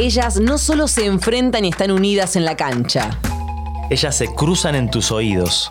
Ellas 0.00 0.38
no 0.38 0.58
solo 0.58 0.86
se 0.86 1.06
enfrentan 1.06 1.64
y 1.64 1.70
están 1.70 1.90
unidas 1.90 2.36
en 2.36 2.44
la 2.44 2.56
cancha. 2.56 3.18
Ellas 3.90 4.16
se 4.16 4.32
cruzan 4.32 4.76
en 4.76 4.92
tus 4.92 5.10
oídos. 5.10 5.68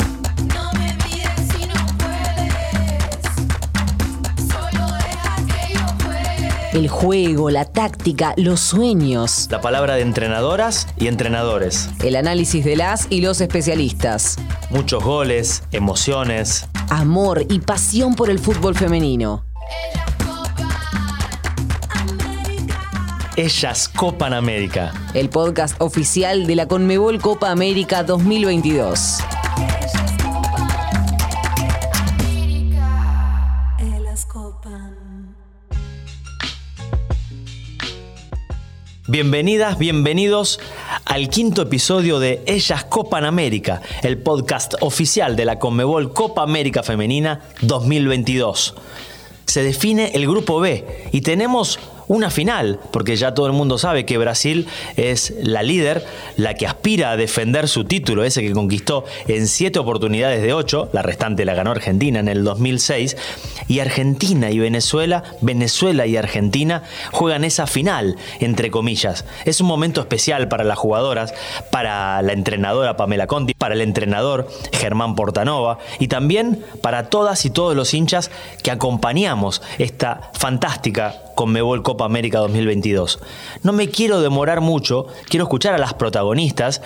El 6.73 6.89
juego, 6.89 7.49
la 7.49 7.63
táctica, 7.63 8.33
los 8.35 8.59
sueños. 8.59 9.47
La 9.49 9.61
palabra 9.61 9.95
de 9.95 10.01
entrenadoras 10.01 10.87
y 10.97 11.07
entrenadores. 11.07 11.89
El 12.03 12.17
análisis 12.17 12.65
de 12.65 12.75
las 12.75 13.07
y 13.09 13.21
los 13.21 13.39
especialistas. 13.39 14.35
Muchos 14.69 15.01
goles, 15.05 15.63
emociones. 15.71 16.67
Amor 16.89 17.45
y 17.49 17.59
pasión 17.59 18.13
por 18.13 18.29
el 18.29 18.39
fútbol 18.39 18.75
femenino. 18.75 19.45
Ellas 23.37 23.87
Copan 23.87 24.33
América. 24.33 24.91
El 25.13 25.29
podcast 25.29 25.79
oficial 25.79 26.47
de 26.47 26.55
la 26.55 26.67
Conmebol 26.67 27.21
Copa 27.21 27.51
América 27.51 28.01
2022. 28.01 29.19
Bienvenidas, 39.07 39.77
bienvenidos 39.77 40.59
al 41.05 41.29
quinto 41.29 41.61
episodio 41.61 42.19
de 42.19 42.41
Ellas 42.47 42.85
Copan 42.85 43.23
América, 43.23 43.83
el 44.01 44.17
podcast 44.17 44.73
oficial 44.79 45.35
de 45.35 45.45
la 45.45 45.59
Conmebol 45.59 46.11
Copa 46.11 46.41
América 46.41 46.81
Femenina 46.81 47.41
2022. 47.61 48.73
Se 49.45 49.61
define 49.61 50.13
el 50.15 50.25
grupo 50.25 50.59
B 50.59 51.09
y 51.11 51.21
tenemos 51.21 51.79
una 52.07 52.29
final, 52.29 52.79
porque 52.91 53.15
ya 53.15 53.33
todo 53.33 53.47
el 53.47 53.53
mundo 53.53 53.77
sabe 53.77 54.05
que 54.05 54.17
Brasil 54.17 54.67
es 54.95 55.33
la 55.41 55.63
líder, 55.63 56.05
la 56.37 56.53
que 56.53 56.65
aspira 56.65 57.11
a 57.11 57.17
defender 57.17 57.67
su 57.67 57.83
título, 57.83 58.23
ese 58.23 58.41
que 58.41 58.53
conquistó 58.53 59.05
en 59.27 59.47
siete 59.47 59.79
oportunidades 59.79 60.41
de 60.41 60.53
ocho, 60.53 60.89
la 60.93 61.01
restante 61.01 61.45
la 61.45 61.53
ganó 61.53 61.71
Argentina 61.71 62.19
en 62.19 62.27
el 62.27 62.43
2006, 62.43 63.17
y 63.67 63.79
Argentina 63.79 64.51
y 64.51 64.59
Venezuela, 64.59 65.23
Venezuela 65.41 66.05
y 66.05 66.17
Argentina 66.17 66.83
juegan 67.11 67.43
esa 67.43 67.67
final, 67.67 68.15
entre 68.39 68.71
comillas. 68.71 69.25
Es 69.45 69.61
un 69.61 69.67
momento 69.67 70.01
especial 70.01 70.47
para 70.47 70.63
las 70.63 70.77
jugadoras, 70.77 71.33
para 71.71 72.21
la 72.21 72.33
entrenadora 72.33 72.97
Pamela 72.97 73.27
Conti, 73.27 73.53
para 73.53 73.75
el 73.75 73.81
entrenador 73.81 74.47
Germán 74.71 75.15
Portanova 75.15 75.79
y 75.99 76.07
también 76.07 76.63
para 76.81 77.09
todas 77.09 77.45
y 77.45 77.49
todos 77.49 77.75
los 77.75 77.93
hinchas 77.93 78.31
que 78.63 78.71
acompañamos 78.71 79.61
esta 79.77 80.31
fantástica 80.33 81.26
Conmebol 81.37 81.83
Copa 81.83 82.03
América 82.03 82.39
2022. 82.39 83.19
No 83.61 83.71
me 83.71 83.89
quiero 83.89 84.21
demorar 84.21 84.59
mucho, 84.59 85.05
quiero 85.29 85.43
escuchar 85.45 85.75
a 85.75 85.77
las 85.77 85.93
protagonistas, 85.93 86.81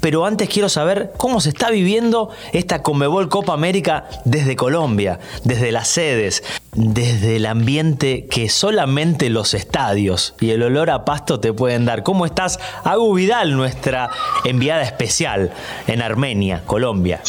pero 0.00 0.26
antes 0.26 0.50
quiero 0.50 0.68
saber 0.68 1.14
cómo 1.16 1.40
se 1.40 1.48
está 1.48 1.70
viviendo 1.70 2.28
esta 2.52 2.82
Conmebol 2.82 3.30
Copa 3.30 3.54
América 3.54 4.04
desde 4.26 4.54
Colombia, 4.54 5.18
desde 5.44 5.72
las 5.72 5.88
sedes, 5.88 6.44
desde 6.72 7.36
el 7.36 7.46
ambiente 7.46 8.26
que 8.26 8.50
solamente 8.50 9.30
los 9.30 9.54
estadios 9.54 10.34
y 10.40 10.50
el 10.50 10.62
olor 10.62 10.90
a 10.90 11.06
pasto 11.06 11.40
te 11.40 11.54
pueden 11.54 11.86
dar. 11.86 12.02
¿Cómo 12.02 12.26
estás, 12.26 12.60
Agu 12.84 13.14
Vidal, 13.14 13.56
nuestra 13.56 14.10
enviada 14.44 14.82
especial 14.82 15.52
en 15.86 16.02
Armenia, 16.02 16.62
Colombia? 16.66 17.22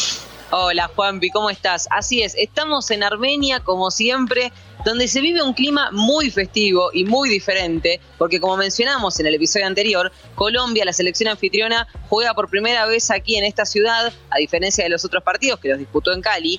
Hola 0.50 0.90
Juanpi, 0.96 1.28
¿cómo 1.28 1.50
estás? 1.50 1.86
Así 1.90 2.22
es, 2.22 2.34
estamos 2.34 2.90
en 2.90 3.02
Armenia 3.02 3.60
como 3.60 3.90
siempre, 3.90 4.50
donde 4.82 5.06
se 5.06 5.20
vive 5.20 5.42
un 5.42 5.52
clima 5.52 5.90
muy 5.92 6.30
festivo 6.30 6.88
y 6.94 7.04
muy 7.04 7.28
diferente, 7.28 8.00
porque 8.16 8.40
como 8.40 8.56
mencionamos 8.56 9.20
en 9.20 9.26
el 9.26 9.34
episodio 9.34 9.66
anterior, 9.66 10.10
Colombia, 10.36 10.86
la 10.86 10.94
selección 10.94 11.28
anfitriona, 11.28 11.86
juega 12.08 12.32
por 12.32 12.48
primera 12.48 12.86
vez 12.86 13.10
aquí 13.10 13.36
en 13.36 13.44
esta 13.44 13.66
ciudad, 13.66 14.10
a 14.30 14.38
diferencia 14.38 14.84
de 14.84 14.88
los 14.88 15.04
otros 15.04 15.22
partidos 15.22 15.60
que 15.60 15.68
los 15.68 15.78
disputó 15.78 16.14
en 16.14 16.22
Cali, 16.22 16.58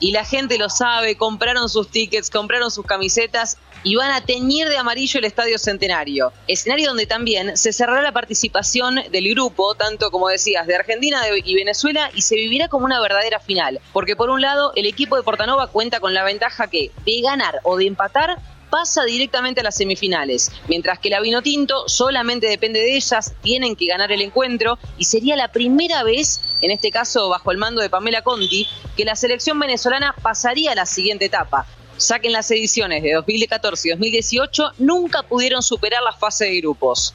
y 0.00 0.12
la 0.12 0.24
gente 0.24 0.58
lo 0.58 0.68
sabe, 0.68 1.16
compraron 1.16 1.68
sus 1.68 1.90
tickets, 1.90 2.30
compraron 2.30 2.70
sus 2.70 2.86
camisetas 2.86 3.58
y 3.82 3.96
van 3.96 4.10
a 4.10 4.20
teñir 4.20 4.68
de 4.68 4.76
amarillo 4.76 5.18
el 5.18 5.24
Estadio 5.24 5.58
Centenario. 5.58 6.32
Escenario 6.46 6.88
donde 6.88 7.06
también 7.06 7.56
se 7.56 7.72
cerrará 7.72 8.02
la 8.02 8.12
participación 8.12 8.96
del 9.10 9.28
grupo, 9.30 9.74
tanto 9.74 10.10
como 10.10 10.28
decías, 10.28 10.66
de 10.66 10.76
Argentina 10.76 11.22
y 11.44 11.54
Venezuela, 11.54 12.10
y 12.14 12.22
se 12.22 12.34
vivirá 12.36 12.68
como 12.68 12.84
una 12.84 13.00
verdadera 13.00 13.40
final. 13.40 13.80
Porque 13.92 14.16
por 14.16 14.30
un 14.30 14.40
lado, 14.40 14.72
el 14.76 14.86
equipo 14.86 15.16
de 15.16 15.22
Portanova 15.22 15.68
cuenta 15.68 16.00
con 16.00 16.14
la 16.14 16.24
ventaja 16.24 16.68
que 16.68 16.90
de 17.04 17.20
ganar 17.20 17.60
o 17.62 17.76
de 17.76 17.86
empatar 17.86 18.38
pasa 18.70 19.04
directamente 19.04 19.60
a 19.60 19.64
las 19.64 19.76
semifinales, 19.76 20.50
mientras 20.68 20.98
que 20.98 21.10
la 21.10 21.20
Vinotinto 21.20 21.88
solamente 21.88 22.46
depende 22.46 22.80
de 22.80 22.96
ellas, 22.96 23.34
tienen 23.42 23.76
que 23.76 23.86
ganar 23.86 24.12
el 24.12 24.22
encuentro 24.22 24.78
y 24.96 25.04
sería 25.04 25.36
la 25.36 25.48
primera 25.48 26.02
vez, 26.02 26.40
en 26.60 26.70
este 26.70 26.90
caso 26.90 27.28
bajo 27.28 27.50
el 27.50 27.58
mando 27.58 27.80
de 27.80 27.90
Pamela 27.90 28.22
Conti, 28.22 28.66
que 28.96 29.04
la 29.04 29.16
selección 29.16 29.58
venezolana 29.58 30.14
pasaría 30.22 30.72
a 30.72 30.74
la 30.74 30.86
siguiente 30.86 31.26
etapa. 31.26 31.66
Ya 31.98 32.20
que 32.20 32.28
en 32.28 32.32
las 32.32 32.48
ediciones 32.50 33.02
de 33.02 33.14
2014 33.14 33.88
y 33.88 33.90
2018 33.90 34.72
nunca 34.78 35.24
pudieron 35.24 35.62
superar 35.62 36.02
la 36.02 36.12
fase 36.12 36.44
de 36.44 36.60
grupos. 36.60 37.12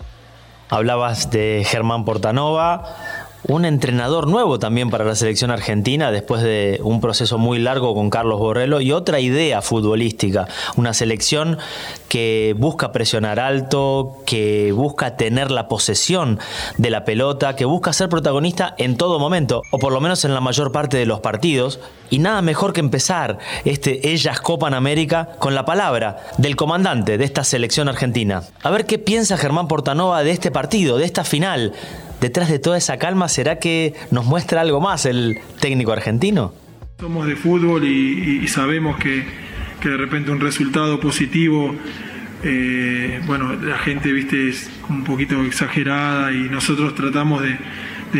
Hablabas 0.69 1.29
de 1.29 1.65
Germán 1.65 2.03
Portanova, 2.03 3.22
un 3.47 3.65
entrenador 3.65 4.27
nuevo 4.27 4.57
también 4.59 4.89
para 4.89 5.03
la 5.03 5.15
selección 5.15 5.51
argentina 5.51 6.11
después 6.11 6.41
de 6.41 6.79
un 6.83 7.01
proceso 7.01 7.37
muy 7.37 7.59
largo 7.59 7.93
con 7.93 8.09
Carlos 8.09 8.39
Borrello 8.39 8.79
y 8.79 8.91
otra 8.91 9.19
idea 9.19 9.61
futbolística, 9.61 10.47
una 10.77 10.93
selección 10.93 11.57
que 12.07 12.55
busca 12.57 12.91
presionar 12.91 13.39
alto, 13.39 14.17
que 14.25 14.71
busca 14.71 15.17
tener 15.17 15.51
la 15.51 15.67
posesión 15.67 16.39
de 16.77 16.89
la 16.89 17.05
pelota, 17.05 17.55
que 17.55 17.65
busca 17.65 17.91
ser 17.91 18.07
protagonista 18.07 18.75
en 18.77 18.97
todo 18.97 19.19
momento, 19.19 19.61
o 19.71 19.79
por 19.79 19.91
lo 19.91 19.99
menos 19.99 20.23
en 20.23 20.33
la 20.33 20.41
mayor 20.41 20.71
parte 20.71 20.97
de 20.97 21.05
los 21.05 21.19
partidos. 21.19 21.79
Y 22.09 22.19
nada 22.19 22.43
mejor 22.43 22.73
que 22.73 22.79
empezar 22.79 23.39
este 23.65 24.11
Ellas 24.11 24.39
Copan 24.39 24.75
América 24.75 25.29
con 25.39 25.55
la 25.55 25.65
palabra 25.65 26.17
del 26.37 26.55
comandante 26.55 27.17
de 27.17 27.25
esta 27.25 27.43
selección 27.43 27.89
argentina. 27.89 28.43
A 28.61 28.69
ver 28.69 28.85
qué 28.85 28.99
piensa 28.99 29.35
Germán 29.35 29.67
Portanova 29.67 30.23
de 30.23 30.29
este 30.29 30.51
partido, 30.51 30.99
de 30.99 31.05
esta 31.05 31.23
final, 31.23 31.73
detrás 32.23 32.47
de 32.47 32.57
toda 32.57 32.77
esa 32.77 32.97
calma, 32.97 33.27
¿será 33.27 33.59
que 33.59 33.93
nos 34.09 34.23
muestra 34.25 34.61
algo 34.61 34.79
más 34.79 35.05
el 35.05 35.39
técnico 35.59 35.91
argentino? 35.91 36.53
Somos 36.97 37.27
de 37.27 37.35
fútbol 37.35 37.83
y, 37.83 38.47
sabemos 38.47 38.95
que, 38.97 39.25
de 39.83 39.97
repente 39.97 40.31
un 40.31 40.39
resultado 40.39 41.01
positivo, 41.01 41.75
eh, 42.41 43.19
bueno, 43.25 43.53
la 43.55 43.77
gente, 43.77 44.13
viste, 44.13 44.47
es 44.47 44.71
un 44.87 45.03
poquito 45.03 45.43
exagerada 45.43 46.31
y 46.31 46.47
nosotros 46.49 46.95
tratamos 46.95 47.41
de, 47.43 47.57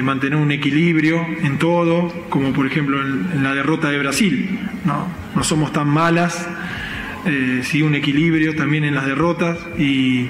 mantener 0.01 0.37
un 0.37 0.51
equilibrio 0.51 1.25
en 1.41 1.57
todo, 1.57 2.11
como 2.29 2.51
por 2.51 2.65
ejemplo 2.65 2.99
en, 2.99 3.41
la 3.41 3.55
derrota 3.55 3.89
de 3.89 3.99
Brasil. 3.99 4.59
No, 4.83 5.07
no 5.33 5.43
somos 5.45 5.71
tan 5.71 5.87
malas, 5.87 6.45
eh, 7.25 7.61
sí 7.63 7.81
un 7.81 7.95
equilibrio 7.95 8.53
también 8.53 8.83
en 8.83 8.95
las 8.95 9.05
derrotas 9.05 9.57
y 9.79 10.27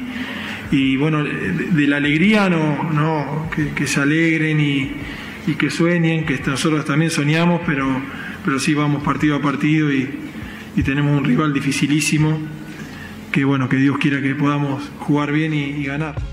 y 0.73 0.97
bueno, 0.97 1.23
de, 1.23 1.87
la 1.87 1.97
alegría 1.97 2.49
no, 2.49 2.91
no 2.91 3.47
que, 3.75 3.85
se 3.85 4.01
alegren 4.01 4.59
y, 4.59 5.53
que 5.55 5.69
sueñen, 5.69 6.25
que 6.25 6.39
nosotros 6.47 6.83
también 6.83 7.11
soñamos, 7.11 7.61
pero, 7.63 7.87
pero 8.43 8.57
sí 8.57 8.73
vamos 8.73 9.03
partido 9.03 9.35
a 9.35 9.41
partido 9.41 9.93
y, 9.93 10.09
tenemos 10.83 11.15
un 11.15 11.23
rival 11.23 11.53
dificilísimo, 11.53 12.39
que 13.31 13.45
bueno, 13.45 13.69
que 13.69 13.77
Dios 13.77 13.99
quiera 13.99 14.19
que 14.19 14.33
podamos 14.33 14.89
jugar 14.97 15.31
bien 15.31 15.53
y 15.53 15.83
ganar. 15.83 16.32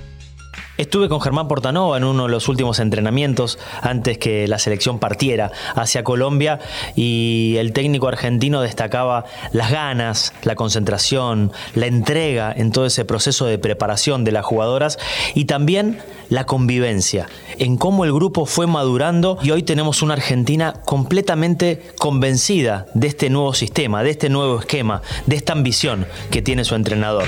Estuve 0.81 1.11
con 1.11 1.21
Germán 1.21 1.47
Portanova 1.47 1.99
en 1.99 2.05
uno 2.05 2.23
de 2.23 2.31
los 2.31 2.49
últimos 2.49 2.79
entrenamientos 2.79 3.59
antes 3.83 4.17
que 4.17 4.49
la 4.49 4.59
selección 4.59 4.99
partiera 4.99 5.53
hacia 5.75 6.05
Colombia 6.05 6.59
y 6.97 7.57
el 7.59 7.75
técnico 7.75 8.09
argentino 8.09 8.63
destacaba 8.63 9.27
las 9.53 9.71
ganas, 9.71 10.33
la 10.43 10.55
concentración, 10.55 11.53
la 11.75 11.85
entrega 11.85 12.51
en 12.57 12.73
todo 12.73 12.87
ese 12.87 13.05
proceso 13.05 13.45
de 13.45 13.59
preparación 13.59 14.25
de 14.25 14.33
las 14.33 14.47
jugadoras 14.47 14.99
y 15.35 15.45
también 15.45 15.99
la 16.31 16.47
convivencia, 16.47 17.29
en 17.59 17.77
cómo 17.77 18.07
el 18.07 18.15
grupo 18.15 18.47
fue 18.47 18.67
madurando 18.67 19.37
y 19.43 19.51
hoy 19.51 19.63
tenemos 19.63 20.01
una 20.01 20.15
Argentina 20.15 20.73
completamente 20.87 21.91
convencida 21.99 22.87
de 22.95 23.09
este 23.09 23.29
nuevo 23.29 23.53
sistema, 23.53 24.03
de 24.03 24.13
este 24.13 24.31
nuevo 24.31 24.61
esquema, 24.61 25.03
de 25.27 25.37
esta 25.37 25.53
ambición 25.53 26.07
que 26.31 26.41
tiene 26.41 26.65
su 26.65 26.75
entrenador 26.75 27.27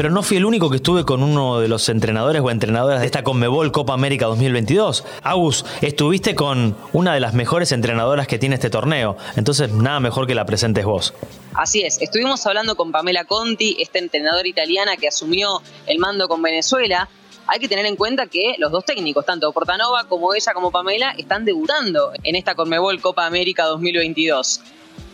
pero 0.00 0.08
no 0.08 0.22
fui 0.22 0.38
el 0.38 0.46
único 0.46 0.70
que 0.70 0.76
estuve 0.76 1.04
con 1.04 1.22
uno 1.22 1.60
de 1.60 1.68
los 1.68 1.86
entrenadores 1.90 2.40
o 2.40 2.50
entrenadoras 2.50 3.00
de 3.00 3.06
esta 3.06 3.22
Conmebol 3.22 3.70
Copa 3.70 3.92
América 3.92 4.24
2022. 4.28 5.04
Agus, 5.22 5.66
estuviste 5.82 6.34
con 6.34 6.74
una 6.94 7.12
de 7.12 7.20
las 7.20 7.34
mejores 7.34 7.70
entrenadoras 7.70 8.26
que 8.26 8.38
tiene 8.38 8.54
este 8.54 8.70
torneo, 8.70 9.18
entonces 9.36 9.70
nada 9.70 10.00
mejor 10.00 10.26
que 10.26 10.34
la 10.34 10.46
presentes 10.46 10.86
vos. 10.86 11.12
Así 11.52 11.82
es, 11.82 12.00
estuvimos 12.00 12.46
hablando 12.46 12.76
con 12.76 12.92
Pamela 12.92 13.26
Conti, 13.26 13.76
esta 13.78 13.98
entrenadora 13.98 14.48
italiana 14.48 14.96
que 14.96 15.06
asumió 15.06 15.60
el 15.86 15.98
mando 15.98 16.28
con 16.28 16.40
Venezuela. 16.40 17.10
Hay 17.46 17.58
que 17.58 17.68
tener 17.68 17.84
en 17.84 17.96
cuenta 17.96 18.26
que 18.26 18.54
los 18.56 18.72
dos 18.72 18.86
técnicos, 18.86 19.26
tanto 19.26 19.52
Portanova 19.52 20.04
como 20.04 20.32
ella 20.32 20.54
como 20.54 20.70
Pamela, 20.70 21.10
están 21.18 21.44
debutando 21.44 22.12
en 22.22 22.36
esta 22.36 22.54
Conmebol 22.54 23.02
Copa 23.02 23.26
América 23.26 23.66
2022. 23.66 24.62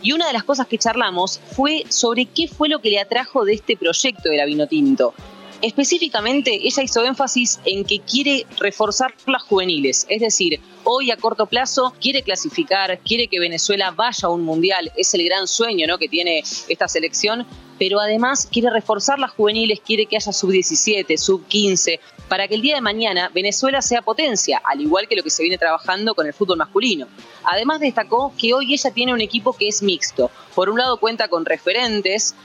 Y 0.01 0.11
una 0.11 0.27
de 0.27 0.33
las 0.33 0.43
cosas 0.43 0.67
que 0.67 0.77
charlamos 0.77 1.39
fue 1.55 1.83
sobre 1.89 2.25
qué 2.25 2.47
fue 2.47 2.69
lo 2.69 2.79
que 2.79 2.89
le 2.89 2.99
atrajo 2.99 3.45
de 3.45 3.53
este 3.53 3.77
proyecto 3.77 4.29
de 4.29 4.37
la 4.37 4.45
Vinotinto. 4.45 5.13
Específicamente, 5.61 6.67
ella 6.67 6.83
hizo 6.83 7.03
énfasis 7.03 7.59
en 7.65 7.83
que 7.83 7.99
quiere 7.99 8.45
reforzar 8.59 9.15
las 9.25 9.41
juveniles, 9.41 10.05
es 10.07 10.21
decir, 10.21 10.59
hoy 10.83 11.09
a 11.09 11.17
corto 11.17 11.47
plazo 11.47 11.95
quiere 11.99 12.21
clasificar, 12.21 12.99
quiere 12.99 13.27
que 13.27 13.39
Venezuela 13.39 13.89
vaya 13.89 14.27
a 14.27 14.29
un 14.29 14.43
mundial, 14.43 14.91
es 14.95 15.15
el 15.15 15.25
gran 15.25 15.47
sueño 15.47 15.87
¿no? 15.87 15.97
que 15.97 16.09
tiene 16.09 16.43
esta 16.67 16.87
selección, 16.87 17.47
pero 17.79 17.99
además 17.99 18.47
quiere 18.51 18.69
reforzar 18.69 19.17
las 19.17 19.31
juveniles, 19.31 19.79
quiere 19.79 20.05
que 20.05 20.17
haya 20.17 20.31
sub-17, 20.31 21.17
sub-15, 21.17 21.99
para 22.27 22.47
que 22.47 22.55
el 22.55 22.61
día 22.61 22.75
de 22.75 22.81
mañana 22.81 23.29
Venezuela 23.33 23.81
sea 23.81 24.01
potencia, 24.01 24.61
al 24.63 24.81
igual 24.81 25.07
que 25.07 25.15
lo 25.15 25.23
que 25.23 25.29
se 25.29 25.43
viene 25.43 25.57
trabajando 25.57 26.15
con 26.15 26.27
el 26.27 26.33
fútbol 26.33 26.57
masculino. 26.57 27.07
Además 27.43 27.79
destacó 27.79 28.33
que 28.37 28.53
hoy 28.53 28.73
ella 28.73 28.91
tiene 28.91 29.13
un 29.13 29.21
equipo 29.21 29.53
que 29.53 29.67
es 29.67 29.81
mixto. 29.81 30.31
Por 30.55 30.69
un 30.69 30.77
lado 30.77 30.97
cuenta 30.97 31.27
con 31.27 31.45
referentes, 31.45 32.35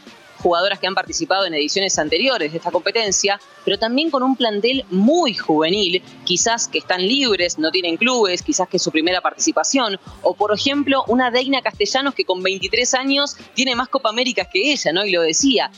jugadoras 0.43 0.79
que 0.79 0.87
han 0.87 0.95
participado 0.95 1.47
en 1.47 1.55
ediciones 1.55 1.99
anteriores 1.99 2.51
de 2.51 2.59
esta 2.59 2.71
competencia, 2.71 3.41
pero 3.65 3.79
también 3.79 4.11
con 4.11 4.23
un 4.23 4.37
plantel 4.37 4.85
muy 4.91 5.35
juvenil, 5.35 6.03
quizás 6.25 6.69
que 6.69 6.79
están 6.79 7.07
libres, 7.07 7.59
no 7.59 7.71
tienen 7.71 7.97
clubes, 7.97 8.43
quizás 8.43 8.69
que 8.69 8.79
es 8.79 8.83
su 8.83 8.91
primera 8.91 9.21
participación, 9.21 9.99
o 10.23 10.35
por 10.35 10.53
ejemplo 10.53 11.05
una 11.07 11.31
Deina 11.31 11.63
Castellanos 11.63 12.15
que 12.15 12.25
con 12.25 12.43
23 12.43 12.95
años 12.95 13.37
tiene 13.55 13.77
más 13.77 13.89
Copa 13.89 14.11
Américas 14.11 14.49
que 14.53 14.73
ella, 14.73 14.93
¿no? 14.93 15.05
Y 15.05 15.13
lo 15.13 15.23
decía, 15.23 15.71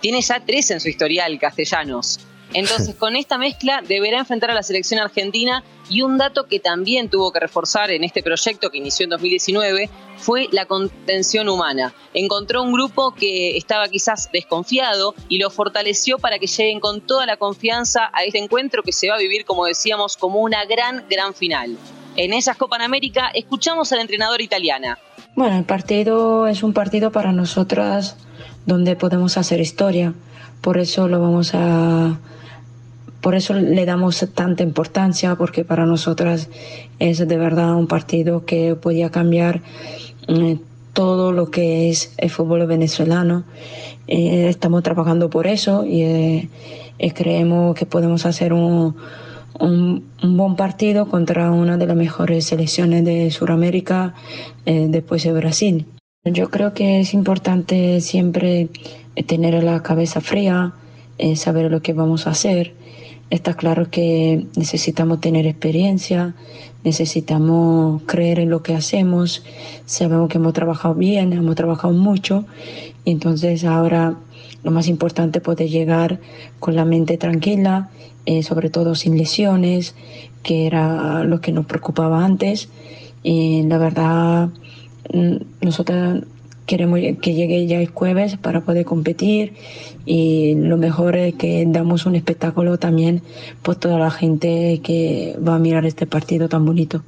tiene 0.00 0.20
ya 0.20 0.40
tres 0.44 0.70
en 0.70 0.80
su 0.80 0.88
historial 0.88 1.38
Castellanos. 1.38 2.20
Entonces, 2.52 2.96
con 2.96 3.14
esta 3.14 3.38
mezcla 3.38 3.80
deberá 3.86 4.18
enfrentar 4.18 4.50
a 4.50 4.54
la 4.54 4.62
selección 4.62 5.00
argentina 5.00 5.62
y 5.88 6.02
un 6.02 6.18
dato 6.18 6.46
que 6.46 6.58
también 6.58 7.08
tuvo 7.08 7.32
que 7.32 7.40
reforzar 7.40 7.90
en 7.90 8.02
este 8.02 8.22
proyecto 8.22 8.70
que 8.70 8.78
inició 8.78 9.04
en 9.04 9.10
2019 9.10 9.90
fue 10.16 10.48
la 10.50 10.66
contención 10.66 11.48
humana. 11.48 11.94
Encontró 12.12 12.62
un 12.62 12.72
grupo 12.72 13.14
que 13.14 13.56
estaba 13.56 13.88
quizás 13.88 14.30
desconfiado 14.32 15.14
y 15.28 15.38
lo 15.38 15.50
fortaleció 15.50 16.18
para 16.18 16.38
que 16.38 16.46
lleguen 16.46 16.80
con 16.80 17.00
toda 17.00 17.24
la 17.24 17.36
confianza 17.36 18.10
a 18.12 18.24
este 18.24 18.38
encuentro 18.38 18.82
que 18.82 18.92
se 18.92 19.08
va 19.08 19.14
a 19.14 19.18
vivir, 19.18 19.44
como 19.44 19.64
decíamos, 19.64 20.16
como 20.16 20.40
una 20.40 20.64
gran, 20.64 21.04
gran 21.08 21.34
final. 21.34 21.76
En 22.16 22.32
esas 22.32 22.56
Copa 22.56 22.76
América 22.82 23.30
escuchamos 23.32 23.92
a 23.92 23.96
la 23.96 24.02
entrenadora 24.02 24.42
italiana. 24.42 24.98
Bueno, 25.36 25.56
el 25.56 25.64
partido 25.64 26.48
es 26.48 26.64
un 26.64 26.72
partido 26.72 27.12
para 27.12 27.32
nosotras 27.32 28.16
donde 28.66 28.96
podemos 28.96 29.36
hacer 29.36 29.60
historia. 29.60 30.14
Por 30.60 30.76
eso 30.76 31.08
lo 31.08 31.20
vamos 31.20 31.52
a, 31.54 32.18
por 33.20 33.34
eso 33.34 33.54
le 33.54 33.84
damos 33.84 34.26
tanta 34.34 34.62
importancia, 34.62 35.34
porque 35.36 35.64
para 35.64 35.84
nosotras 35.84 36.48
es 36.98 37.18
de 37.18 37.36
verdad 37.36 37.74
un 37.74 37.86
partido 37.86 38.46
que 38.46 38.74
podía 38.76 39.10
cambiar 39.10 39.60
eh, 40.28 40.58
todo 40.94 41.32
lo 41.32 41.50
que 41.50 41.90
es 41.90 42.14
el 42.16 42.30
fútbol 42.30 42.66
venezolano. 42.66 43.44
Eh, 44.06 44.48
estamos 44.48 44.82
trabajando 44.82 45.28
por 45.28 45.46
eso 45.46 45.84
y, 45.84 46.02
eh, 46.02 46.48
creemos 47.14 47.74
que 47.74 47.86
podemos 47.86 48.24
hacer 48.24 48.52
un, 48.52 48.96
un, 49.58 50.02
buen 50.22 50.56
partido 50.56 51.08
contra 51.08 51.50
una 51.50 51.76
de 51.76 51.86
las 51.86 51.96
mejores 51.96 52.46
selecciones 52.46 53.04
de 53.04 53.30
Sudamérica 53.30 54.14
después 54.66 55.24
de 55.24 55.32
Brasil. 55.32 55.86
Yo 56.24 56.50
creo 56.50 56.74
que 56.74 57.00
es 57.00 57.14
importante 57.14 58.02
siempre 58.02 58.68
tener 59.26 59.62
la 59.64 59.82
cabeza 59.82 60.20
fría, 60.20 60.74
saber 61.36 61.70
lo 61.70 61.80
que 61.80 61.94
vamos 61.94 62.26
a 62.26 62.30
hacer 62.30 62.74
Está 63.30 63.54
claro 63.54 63.90
que 63.90 64.46
necesitamos 64.56 65.20
tener 65.20 65.46
experiencia, 65.46 66.34
necesitamos 66.82 68.02
creer 68.06 68.40
en 68.40 68.50
lo 68.50 68.62
que 68.62 68.74
hacemos, 68.74 69.44
sabemos 69.86 70.28
que 70.28 70.38
hemos 70.38 70.52
trabajado 70.52 70.96
bien, 70.96 71.32
hemos 71.32 71.54
trabajado 71.54 71.94
mucho, 71.94 72.44
y 73.04 73.12
entonces 73.12 73.64
ahora 73.64 74.16
lo 74.64 74.72
más 74.72 74.88
importante 74.88 75.38
es 75.38 75.44
poder 75.44 75.68
llegar 75.68 76.18
con 76.58 76.74
la 76.74 76.84
mente 76.84 77.16
tranquila, 77.18 77.90
eh, 78.26 78.42
sobre 78.42 78.68
todo 78.68 78.94
sin 78.96 79.16
lesiones, 79.16 79.94
que 80.42 80.66
era 80.66 81.22
lo 81.24 81.40
que 81.40 81.52
nos 81.52 81.66
preocupaba 81.66 82.24
antes. 82.24 82.68
Y 83.22 83.62
la 83.62 83.78
verdad, 83.78 84.48
mm, 85.12 85.36
nosotros 85.62 86.24
queremos 86.70 87.00
que 87.20 87.34
llegue 87.34 87.66
ya 87.66 87.80
el 87.80 87.88
jueves 87.88 88.36
para 88.36 88.60
poder 88.60 88.84
competir 88.84 89.54
y 90.06 90.54
lo 90.54 90.76
mejor 90.76 91.16
es 91.16 91.34
que 91.34 91.64
damos 91.66 92.06
un 92.06 92.14
espectáculo 92.14 92.78
también 92.78 93.22
por 93.62 93.74
toda 93.74 93.98
la 93.98 94.12
gente 94.12 94.80
que 94.80 95.36
va 95.46 95.56
a 95.56 95.58
mirar 95.58 95.84
este 95.84 96.06
partido 96.06 96.48
tan 96.48 96.64
bonito. 96.64 97.02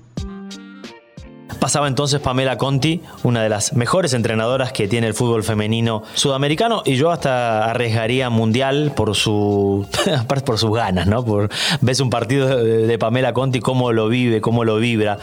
Pasaba 1.61 1.87
entonces 1.87 2.19
Pamela 2.19 2.59
Conti, 2.59 3.03
una 3.23 3.41
de 3.41 3.49
las 3.49 3.75
mejores 3.75 4.15
entrenadoras 4.15 4.73
que 4.73 4.89
tiene 4.89 5.07
el 5.07 5.15
fútbol 5.15 5.45
femenino 5.45 6.03
sudamericano 6.15 6.83
y 6.85 6.97
yo 6.97 7.13
hasta 7.13 7.71
arriesgaría 7.71 8.31
mundial 8.31 8.93
por 8.97 9.15
su 9.15 9.87
por 10.45 10.59
sus 10.59 10.73
ganas, 10.75 11.07
¿no? 11.07 11.25
Por 11.25 11.51
ves 11.81 12.01
un 12.01 12.11
partido 12.11 12.49
de 12.57 12.99
Pamela 12.99 13.33
Conti 13.33 13.61
cómo 13.61 13.93
lo 13.93 14.09
vive, 14.09 14.41
cómo 14.41 14.65
lo 14.65 14.79
vibra 14.79 15.19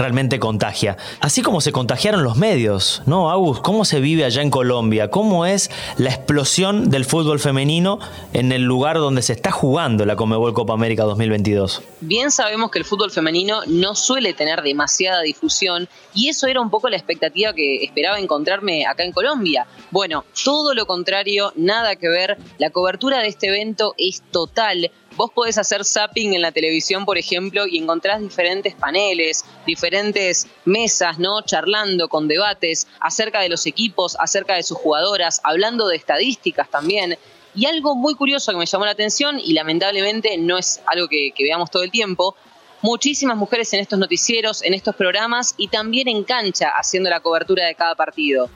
realmente 0.00 0.38
contagia. 0.38 0.96
Así 1.20 1.42
como 1.42 1.60
se 1.60 1.72
contagiaron 1.72 2.24
los 2.24 2.36
medios, 2.36 3.02
¿no, 3.04 3.30
Agus? 3.30 3.60
¿Cómo 3.60 3.84
se 3.84 4.00
vive 4.00 4.24
allá 4.24 4.40
en 4.40 4.50
Colombia? 4.50 5.10
¿Cómo 5.10 5.44
es 5.44 5.70
la 5.98 6.08
explosión 6.08 6.88
del 6.88 7.04
fútbol 7.04 7.38
femenino 7.38 7.98
en 8.32 8.50
el 8.50 8.62
lugar 8.62 8.96
donde 8.96 9.20
se 9.20 9.34
está 9.34 9.50
jugando 9.50 10.06
la 10.06 10.16
Comebol 10.16 10.54
Copa 10.54 10.72
América 10.72 11.04
2022? 11.04 11.82
Bien 12.00 12.30
sabemos 12.30 12.70
que 12.70 12.78
el 12.78 12.86
fútbol 12.86 13.10
femenino 13.10 13.60
no 13.66 13.94
suele 13.94 14.32
tener 14.32 14.62
demasiada 14.62 15.20
difusión 15.20 15.86
y 16.14 16.30
eso 16.30 16.46
era 16.46 16.62
un 16.62 16.70
poco 16.70 16.88
la 16.88 16.96
expectativa 16.96 17.52
que 17.52 17.84
esperaba 17.84 18.18
encontrarme 18.18 18.86
acá 18.86 19.04
en 19.04 19.12
Colombia. 19.12 19.66
Bueno, 19.90 20.24
todo 20.44 20.72
lo 20.72 20.86
contrario, 20.86 21.52
nada 21.56 21.96
que 21.96 22.08
ver. 22.08 22.38
La 22.56 22.70
cobertura 22.70 23.18
de 23.18 23.28
este 23.28 23.48
evento 23.48 23.94
es 23.98 24.22
total 24.30 24.90
vos 25.20 25.32
podés 25.32 25.58
hacer 25.58 25.84
zapping 25.84 26.32
en 26.32 26.40
la 26.40 26.50
televisión, 26.50 27.04
por 27.04 27.18
ejemplo, 27.18 27.66
y 27.66 27.76
encontrás 27.76 28.22
diferentes 28.22 28.74
paneles, 28.74 29.44
diferentes 29.66 30.46
mesas, 30.64 31.18
¿no? 31.18 31.42
Charlando 31.42 32.08
con 32.08 32.26
debates 32.26 32.86
acerca 33.00 33.42
de 33.42 33.50
los 33.50 33.66
equipos, 33.66 34.16
acerca 34.18 34.54
de 34.54 34.62
sus 34.62 34.78
jugadoras, 34.78 35.42
hablando 35.44 35.88
de 35.88 35.96
estadísticas 35.96 36.70
también. 36.70 37.18
Y 37.54 37.66
algo 37.66 37.94
muy 37.96 38.14
curioso 38.14 38.50
que 38.50 38.56
me 38.56 38.64
llamó 38.64 38.86
la 38.86 38.92
atención, 38.92 39.38
y 39.38 39.52
lamentablemente 39.52 40.38
no 40.38 40.56
es 40.56 40.80
algo 40.86 41.06
que, 41.06 41.32
que 41.36 41.44
veamos 41.44 41.70
todo 41.70 41.82
el 41.82 41.90
tiempo, 41.90 42.34
muchísimas 42.80 43.36
mujeres 43.36 43.70
en 43.74 43.80
estos 43.80 43.98
noticieros, 43.98 44.62
en 44.62 44.72
estos 44.72 44.96
programas 44.96 45.54
y 45.58 45.68
también 45.68 46.08
en 46.08 46.24
cancha 46.24 46.70
haciendo 46.70 47.10
la 47.10 47.20
cobertura 47.20 47.66
de 47.66 47.74
cada 47.74 47.94
partido. 47.94 48.48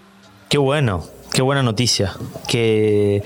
Qué 0.49 0.57
bueno, 0.57 1.05
Qué 1.35 1.43
buena 1.43 1.65
noticia, 1.65 2.13
qué, 2.47 3.25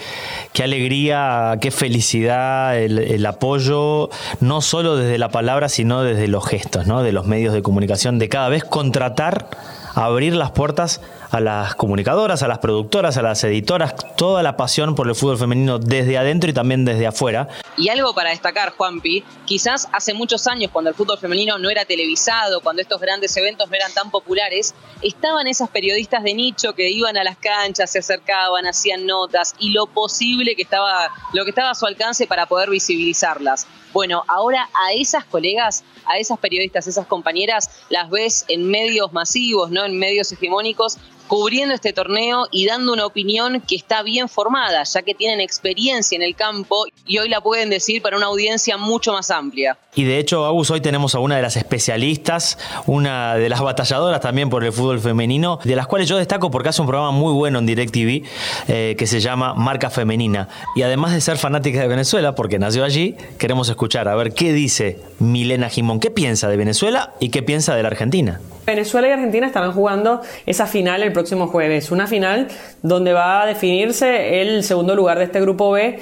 alegría, 0.65 1.59
qué 1.61 1.71
felicidad, 1.71 2.79
el, 2.79 3.27
apoyo, 3.27 4.09
no 4.41 4.63
solo 4.63 4.97
desde 4.97 5.19
la 5.19 5.29
palabra, 5.29 5.69
sino 5.69 6.03
desde 6.03 6.27
los 6.27 6.47
gestos, 6.47 6.87
¿no? 6.87 7.03
de 7.03 7.13
los 7.13 7.27
medios 7.27 7.53
de 7.53 7.61
comunicación, 7.61 8.19
de 8.19 8.31
cada 8.31 8.49
vez 8.49 8.65
contratar, 8.65 9.51
abrir 9.95 10.35
las 10.35 10.51
puertas 10.51 11.01
a 11.31 11.41
las 11.41 11.75
comunicadoras, 11.75 12.43
a 12.43 12.49
las 12.49 12.59
productoras, 12.59 13.17
a 13.17 13.23
las 13.23 13.43
editoras, 13.45 13.95
toda 14.17 14.43
la 14.43 14.57
pasión 14.57 14.95
por 14.95 15.09
el 15.09 15.15
fútbol 15.15 15.39
femenino 15.39 15.79
desde 15.79 16.19
adentro 16.19 16.51
y 16.51 16.53
también 16.53 16.85
desde 16.85 17.07
afuera. 17.07 17.49
Y 17.77 17.91
algo 17.91 18.15
para 18.15 18.31
destacar, 18.31 18.73
Juanpi, 18.77 19.25
quizás 19.45 19.89
hace 19.93 20.15
muchos 20.15 20.47
años 20.47 20.71
cuando 20.73 20.91
el 20.91 20.97
fútbol 20.97 21.19
femenino 21.19 21.59
no 21.59 21.71
era 21.71 21.85
televisado, 21.85 22.61
cuando 22.61 22.83
estos 22.83 23.01
grandes 23.01 23.37
eventos 23.37 23.69
no 23.69 23.77
eran 23.77 23.93
tan 23.93 24.11
populares, 24.11 24.75
estaban 25.03 25.47
esas 25.47 25.69
periodistas 25.69 26.23
de 26.23 26.35
nicho 26.35 26.75
que 26.75 26.91
iban 26.91 27.17
a 27.17 27.25
las 27.25 27.37
canchas, 27.37 27.91
se 27.91 27.99
acercaban, 27.99 28.67
hacían 28.67 29.07
notas 29.07 29.55
y 29.59 29.71
lo 29.71 29.87
posible 29.87 30.57
que 30.57 30.63
estaba, 30.63 31.11
lo 31.33 31.45
que 31.45 31.51
estaba 31.51 31.71
a 31.71 31.75
su 31.75 31.87
alcance 31.87 32.27
para 32.27 32.47
poder 32.47 32.71
visibilizarlas. 32.71 33.67
Bueno, 33.93 34.25
ahora 34.29 34.69
a 34.75 34.93
esas 34.93 35.25
colegas, 35.25 35.85
a 36.05 36.19
esas 36.19 36.39
periodistas, 36.39 36.87
esas 36.87 37.07
compañeras, 37.07 37.71
las 37.89 38.11
ves 38.11 38.45
en 38.49 38.69
medios 38.69 39.13
masivos, 39.13 39.71
¿no? 39.71 39.85
En 39.85 39.99
medios 39.99 40.31
hegemónicos, 40.33 40.99
cubriendo 41.29 41.75
este 41.75 41.93
torneo 41.93 42.47
y 42.51 42.67
dando 42.67 42.93
una 42.93 43.07
opinión 43.07 43.61
que 43.61 43.77
está 43.77 44.03
bien 44.03 44.29
formada, 44.29 44.83
ya 44.83 45.03
que 45.03 45.15
tienen 45.15 45.41
experiencia 45.41 46.17
en 46.17 46.23
el 46.23 46.35
campo 46.35 46.87
y 47.07 47.19
hoy 47.19 47.29
la 47.29 47.41
pueden 47.41 47.71
decir 47.71 48.03
para 48.03 48.17
una 48.17 48.27
audiencia 48.27 48.77
mucho 48.77 49.13
más 49.13 49.31
amplia. 49.31 49.79
Y 49.95 50.05
de 50.05 50.19
hecho, 50.19 50.45
Agus, 50.45 50.71
hoy 50.71 50.81
tenemos 50.81 51.15
a 51.15 51.19
una 51.19 51.37
de 51.37 51.43
las 51.43 51.57
especialistas, 51.57 52.59
una 52.87 53.35
de 53.35 53.49
las 53.49 53.61
batalladoras 53.61 54.21
también 54.21 54.49
por 54.49 54.65
el 54.65 54.73
fútbol 54.73 55.01
femenino, 55.01 55.59
de 55.65 55.77
las 55.77 55.87
cuales 55.87 56.09
yo 56.09 56.17
destaco 56.17 56.51
porque 56.51 56.69
hace 56.69 56.81
un 56.81 56.89
programa 56.89 57.11
muy 57.11 57.33
bueno 57.33 57.59
en 57.59 57.67
DirecTV 57.67 58.23
eh, 58.69 58.95
que 58.99 59.07
se 59.07 59.21
llama 59.21 59.55
Marca 59.55 59.91
Femenina. 59.91 60.49
Y 60.75 60.83
además 60.83 61.13
de 61.13 61.21
ser 61.21 61.37
fanática 61.37 61.81
de 61.81 61.89
Venezuela, 61.89 62.35
porque 62.35 62.59
nació 62.59 62.85
allí, 62.85 63.17
queremos 63.39 63.69
escuchar 63.69 64.09
a 64.09 64.15
ver 64.15 64.33
qué 64.33 64.53
dice 64.53 65.01
Milena 65.19 65.69
Jimón, 65.69 66.01
qué 66.01 66.11
piensa 66.11 66.49
de 66.49 66.57
Venezuela 66.57 67.15
y 67.21 67.31
qué 67.31 67.43
piensa 67.43 67.75
de 67.75 67.83
la 67.83 67.89
Argentina. 67.89 68.41
Venezuela 68.69 69.09
y 69.09 69.13
Argentina 69.13 69.47
estarán 69.47 69.73
jugando 69.73 70.21
esa 70.45 70.67
final 70.67 71.03
el 71.03 71.13
próximo 71.19 71.49
jueves, 71.49 71.91
una 71.91 72.07
final 72.07 72.47
donde 72.81 73.13
va 73.13 73.43
a 73.43 73.47
definirse 73.47 74.41
el 74.41 74.63
segundo 74.63 74.95
lugar 74.95 75.19
de 75.19 75.25
este 75.25 75.41
grupo 75.41 75.73
B 75.73 75.99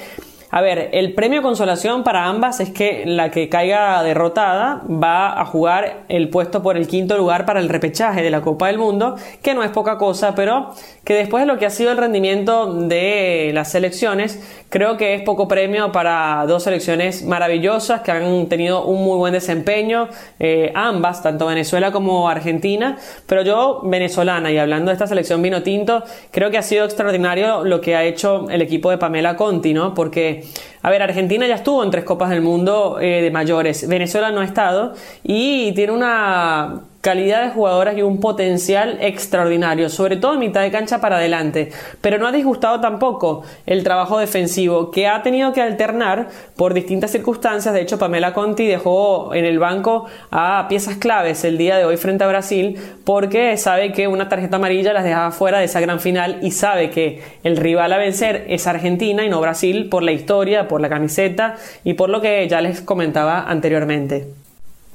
a 0.49 0.61
ver, 0.61 0.89
el 0.93 1.13
premio 1.13 1.41
consolación 1.41 2.03
para 2.03 2.25
ambas 2.25 2.61
es 2.61 2.69
que 2.69 3.03
la 3.05 3.31
que 3.31 3.49
caiga 3.49 4.01
derrotada 4.01 4.81
va 4.89 5.39
a 5.39 5.45
jugar 5.45 6.05
el 6.07 6.29
puesto 6.29 6.63
por 6.63 6.77
el 6.77 6.87
quinto 6.87 7.17
lugar 7.17 7.45
para 7.45 7.59
el 7.59 7.67
repechaje 7.67 8.21
de 8.21 8.31
la 8.31 8.39
Copa 8.39 8.67
del 8.67 8.77
Mundo, 8.77 9.17
que 9.41 9.53
no 9.53 9.63
es 9.63 9.71
poca 9.71 9.97
cosa, 9.97 10.35
pero 10.35 10.71
que 11.03 11.15
después 11.15 11.41
de 11.41 11.47
lo 11.47 11.57
que 11.57 11.65
ha 11.65 11.69
sido 11.69 11.91
el 11.91 11.97
rendimiento 11.97 12.73
de 12.73 13.51
las 13.53 13.71
selecciones, 13.71 14.63
creo 14.69 14.95
que 14.95 15.15
es 15.15 15.21
poco 15.21 15.49
premio 15.49 15.91
para 15.91 16.45
dos 16.47 16.63
selecciones 16.63 17.23
maravillosas 17.23 18.01
que 18.01 18.11
han 18.11 18.47
tenido 18.47 18.85
un 18.85 19.03
muy 19.03 19.17
buen 19.17 19.33
desempeño, 19.33 20.07
eh, 20.39 20.71
ambas, 20.75 21.23
tanto 21.23 21.45
Venezuela 21.45 21.91
como 21.91 22.29
Argentina, 22.29 22.97
pero 23.25 23.41
yo 23.41 23.81
venezolana 23.83 24.49
y 24.49 24.57
hablando 24.57 24.91
de 24.91 24.93
esta 24.93 25.07
selección 25.07 25.41
vino 25.41 25.61
tinto, 25.61 26.03
creo 26.31 26.51
que 26.51 26.57
ha 26.57 26.63
sido 26.63 26.85
extraordinario 26.85 27.65
lo 27.65 27.81
que 27.81 27.97
ha 27.97 28.05
hecho 28.05 28.49
el 28.49 28.61
equipo 28.61 28.91
de 28.91 28.97
Pamela 28.97 29.35
Conti, 29.35 29.73
¿no? 29.73 29.93
Porque 29.93 30.36
a 30.81 30.89
ver, 30.89 31.01
Argentina 31.01 31.47
ya 31.47 31.55
estuvo 31.55 31.83
en 31.83 31.91
tres 31.91 32.03
Copas 32.03 32.29
del 32.29 32.41
Mundo 32.41 32.99
eh, 32.99 33.21
de 33.21 33.31
mayores, 33.31 33.87
Venezuela 33.87 34.31
no 34.31 34.41
ha 34.41 34.45
estado 34.45 34.93
y 35.23 35.71
tiene 35.73 35.93
una 35.93 36.81
calidad 37.01 37.43
de 37.43 37.51
jugadoras 37.51 37.97
y 37.97 38.01
un 38.01 38.19
potencial 38.19 38.97
extraordinario, 39.01 39.89
sobre 39.89 40.17
todo 40.17 40.37
mitad 40.37 40.61
de 40.61 40.71
cancha 40.71 40.99
para 40.99 41.17
adelante. 41.17 41.71
Pero 42.01 42.17
no 42.17 42.27
ha 42.27 42.31
disgustado 42.31 42.81
tampoco 42.81 43.43
el 43.65 43.83
trabajo 43.83 44.19
defensivo, 44.19 44.91
que 44.91 45.07
ha 45.07 45.21
tenido 45.23 45.53
que 45.53 45.61
alternar 45.61 46.27
por 46.55 46.73
distintas 46.73 47.11
circunstancias. 47.11 47.73
De 47.73 47.81
hecho, 47.81 47.97
Pamela 47.97 48.33
Conti 48.33 48.67
dejó 48.67 49.33
en 49.33 49.45
el 49.45 49.59
banco 49.59 50.05
a 50.31 50.65
piezas 50.67 50.97
claves 50.97 51.43
el 51.43 51.57
día 51.57 51.77
de 51.77 51.85
hoy 51.85 51.97
frente 51.97 52.23
a 52.23 52.27
Brasil, 52.27 52.79
porque 53.05 53.55
sabe 53.57 53.91
que 53.91 54.07
una 54.07 54.29
tarjeta 54.29 54.57
amarilla 54.57 54.93
las 54.93 55.03
dejaba 55.03 55.31
fuera 55.31 55.59
de 55.59 55.65
esa 55.65 55.79
gran 55.79 55.99
final 55.99 56.39
y 56.41 56.51
sabe 56.51 56.89
que 56.89 57.21
el 57.43 57.57
rival 57.57 57.93
a 57.93 57.97
vencer 57.97 58.45
es 58.49 58.67
Argentina 58.67 59.23
y 59.23 59.29
no 59.29 59.39
Brasil 59.39 59.87
por 59.89 60.03
la 60.03 60.11
historia, 60.11 60.67
por 60.67 60.81
la 60.81 60.89
camiseta 60.89 61.55
y 61.83 61.93
por 61.93 62.09
lo 62.09 62.21
que 62.21 62.47
ya 62.47 62.61
les 62.61 62.81
comentaba 62.81 63.43
anteriormente. 63.47 64.46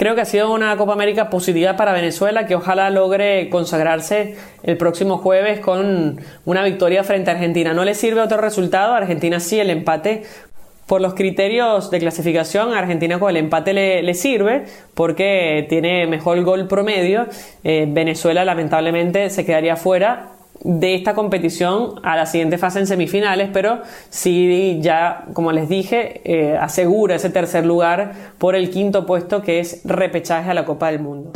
Creo 0.03 0.17
que 0.17 0.23
ha 0.23 0.25
sido 0.25 0.53
una 0.53 0.77
Copa 0.77 0.95
América 0.95 1.31
positiva 1.31 1.77
para 1.77 1.93
Venezuela 1.93 2.45
que 2.45 2.57
ojalá 2.57 2.91
logre 2.91 3.49
consagrarse 3.51 4.35
el 4.65 4.77
próximo 4.77 5.19
jueves 5.19 5.61
con 5.61 6.19
una 6.45 6.65
victoria 6.65 7.05
frente 7.05 7.31
a 7.31 7.35
Argentina. 7.35 7.73
No 7.73 7.85
le 7.85 7.95
sirve 7.95 8.21
otro 8.21 8.39
resultado, 8.39 8.95
Argentina 8.95 9.39
sí 9.39 9.61
el 9.61 9.71
empate. 9.71 10.25
Por 10.87 11.01
los 11.03 11.15
criterios 11.15 11.93
de 11.93 12.01
clasificación, 12.01 12.75
Argentina 12.75 13.21
con 13.21 13.31
el 13.31 13.37
empate 13.37 13.75
le, 13.75 14.15
sirve 14.15 14.65
porque 14.95 15.67
tiene 15.69 16.09
mejor 16.09 16.43
gol 16.43 16.67
promedio. 16.67 17.29
Eh, 17.63 17.87
Venezuela 17.89 18.45
lamentablemente 18.45 19.31
se 19.31 19.47
quedaría 19.47 19.77
fuera 19.77 20.31
de 20.65 20.95
esta 20.95 21.15
competición 21.15 21.95
a 22.03 22.17
la 22.17 22.27
siguiente 22.27 22.59
fase 22.59 22.79
en 22.79 22.87
semifinales, 22.87 23.51
pero 23.53 23.83
sí 24.11 24.79
ya, 24.81 25.25
como 25.33 25.53
les 25.53 25.69
dije, 25.69 26.21
eh, 26.25 26.57
asegura 26.57 27.17
ese 27.17 27.31
tercer 27.31 27.67
lugar 27.67 28.13
por 28.39 28.55
el 28.55 28.71
quinto 28.71 29.07
puesto 29.07 29.43
que 29.43 29.61
es 29.61 29.83
repechaje 29.85 30.51
a 30.51 30.55
la 30.55 30.65
Copa 30.65 30.91
del 30.91 31.01
Mundo. 31.01 31.33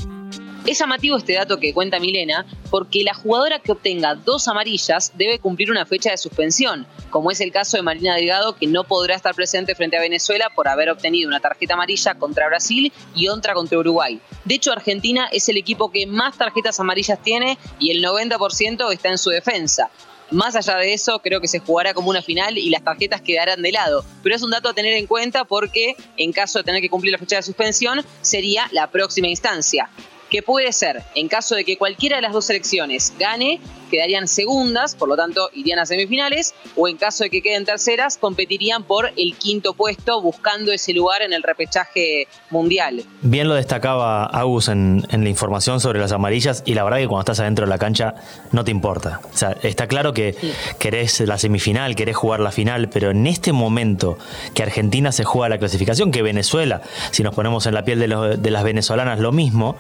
Es 0.66 0.80
llamativo 0.80 1.16
este 1.16 1.34
dato 1.34 1.60
que 1.60 1.72
cuenta 1.72 2.00
Milena 2.00 2.44
porque 2.70 3.04
la 3.04 3.14
jugadora 3.14 3.60
que 3.60 3.70
obtenga 3.70 4.16
dos 4.16 4.48
amarillas 4.48 5.12
debe 5.14 5.38
cumplir 5.38 5.70
una 5.70 5.86
fecha 5.86 6.10
de 6.10 6.16
suspensión, 6.16 6.88
como 7.08 7.30
es 7.30 7.40
el 7.40 7.52
caso 7.52 7.76
de 7.76 7.84
Marina 7.84 8.16
Delgado 8.16 8.56
que 8.56 8.66
no 8.66 8.82
podrá 8.82 9.14
estar 9.14 9.32
presente 9.32 9.76
frente 9.76 9.96
a 9.96 10.00
Venezuela 10.00 10.50
por 10.52 10.66
haber 10.66 10.90
obtenido 10.90 11.28
una 11.28 11.38
tarjeta 11.38 11.74
amarilla 11.74 12.16
contra 12.16 12.48
Brasil 12.48 12.92
y 13.14 13.28
otra 13.28 13.54
contra 13.54 13.78
Uruguay. 13.78 14.20
De 14.44 14.56
hecho, 14.56 14.72
Argentina 14.72 15.28
es 15.30 15.48
el 15.48 15.56
equipo 15.56 15.92
que 15.92 16.04
más 16.04 16.36
tarjetas 16.36 16.80
amarillas 16.80 17.22
tiene 17.22 17.58
y 17.78 17.92
el 17.92 18.04
90% 18.04 18.92
está 18.92 19.08
en 19.10 19.18
su 19.18 19.30
defensa. 19.30 19.88
Más 20.32 20.56
allá 20.56 20.78
de 20.78 20.92
eso, 20.92 21.20
creo 21.20 21.40
que 21.40 21.46
se 21.46 21.60
jugará 21.60 21.94
como 21.94 22.10
una 22.10 22.22
final 22.22 22.58
y 22.58 22.70
las 22.70 22.82
tarjetas 22.82 23.20
quedarán 23.20 23.62
de 23.62 23.70
lado. 23.70 24.04
Pero 24.24 24.34
es 24.34 24.42
un 24.42 24.50
dato 24.50 24.68
a 24.70 24.74
tener 24.74 24.94
en 24.94 25.06
cuenta 25.06 25.44
porque 25.44 25.94
en 26.16 26.32
caso 26.32 26.58
de 26.58 26.64
tener 26.64 26.80
que 26.82 26.90
cumplir 26.90 27.12
la 27.12 27.18
fecha 27.18 27.36
de 27.36 27.42
suspensión, 27.42 28.04
sería 28.20 28.66
la 28.72 28.90
próxima 28.90 29.28
instancia 29.28 29.88
que 30.30 30.42
puede 30.42 30.72
ser, 30.72 31.02
en 31.14 31.28
caso 31.28 31.54
de 31.54 31.64
que 31.64 31.78
cualquiera 31.78 32.16
de 32.16 32.22
las 32.22 32.32
dos 32.32 32.46
selecciones 32.46 33.12
gane, 33.18 33.60
quedarían 33.90 34.28
segundas, 34.28 34.94
por 34.94 35.08
lo 35.08 35.16
tanto 35.16 35.50
irían 35.54 35.78
a 35.78 35.86
semifinales, 35.86 36.54
o 36.76 36.88
en 36.88 36.96
caso 36.96 37.24
de 37.24 37.30
que 37.30 37.42
queden 37.42 37.64
terceras, 37.64 38.18
competirían 38.18 38.84
por 38.84 39.12
el 39.16 39.36
quinto 39.36 39.74
puesto, 39.74 40.20
buscando 40.20 40.72
ese 40.72 40.92
lugar 40.92 41.22
en 41.22 41.32
el 41.32 41.42
repechaje 41.42 42.28
mundial. 42.50 43.04
Bien 43.22 43.48
lo 43.48 43.54
destacaba 43.54 44.26
Agus 44.26 44.68
en, 44.68 45.06
la 45.10 45.28
información 45.28 45.80
sobre 45.80 46.00
las 46.00 46.12
amarillas, 46.12 46.62
y 46.66 46.74
la 46.74 46.84
verdad 46.84 46.98
que 46.98 47.08
cuando 47.08 47.20
estás 47.20 47.40
adentro 47.40 47.66
de 47.66 47.70
la 47.70 47.78
cancha 47.78 48.14
no 48.52 48.64
te 48.64 48.70
importa. 48.70 49.20
O 49.32 49.36
sea, 49.36 49.56
está 49.62 49.86
claro 49.86 50.12
que 50.12 50.36
querés 50.78 51.20
la 51.20 51.38
semifinal, 51.38 51.96
querés 51.96 52.16
jugar 52.16 52.40
la 52.40 52.50
final, 52.50 52.88
pero 52.88 53.10
en 53.10 53.26
este 53.26 53.52
momento 53.52 54.18
que 54.54 54.62
Argentina 54.62 55.12
se 55.12 55.24
juega 55.24 55.48
la 55.48 55.58
clasificación, 55.58 56.10
que 56.10 56.22
Venezuela, 56.22 56.82
si 57.10 57.22
nos 57.22 57.34
ponemos 57.34 57.66
en 57.66 57.74
la 57.74 57.84
piel 57.84 57.98
de, 57.98 58.36
de 58.36 58.50
las 58.50 58.64
venezolanas, 58.64 59.18
lo 59.18 59.32
mismo, 59.32 59.76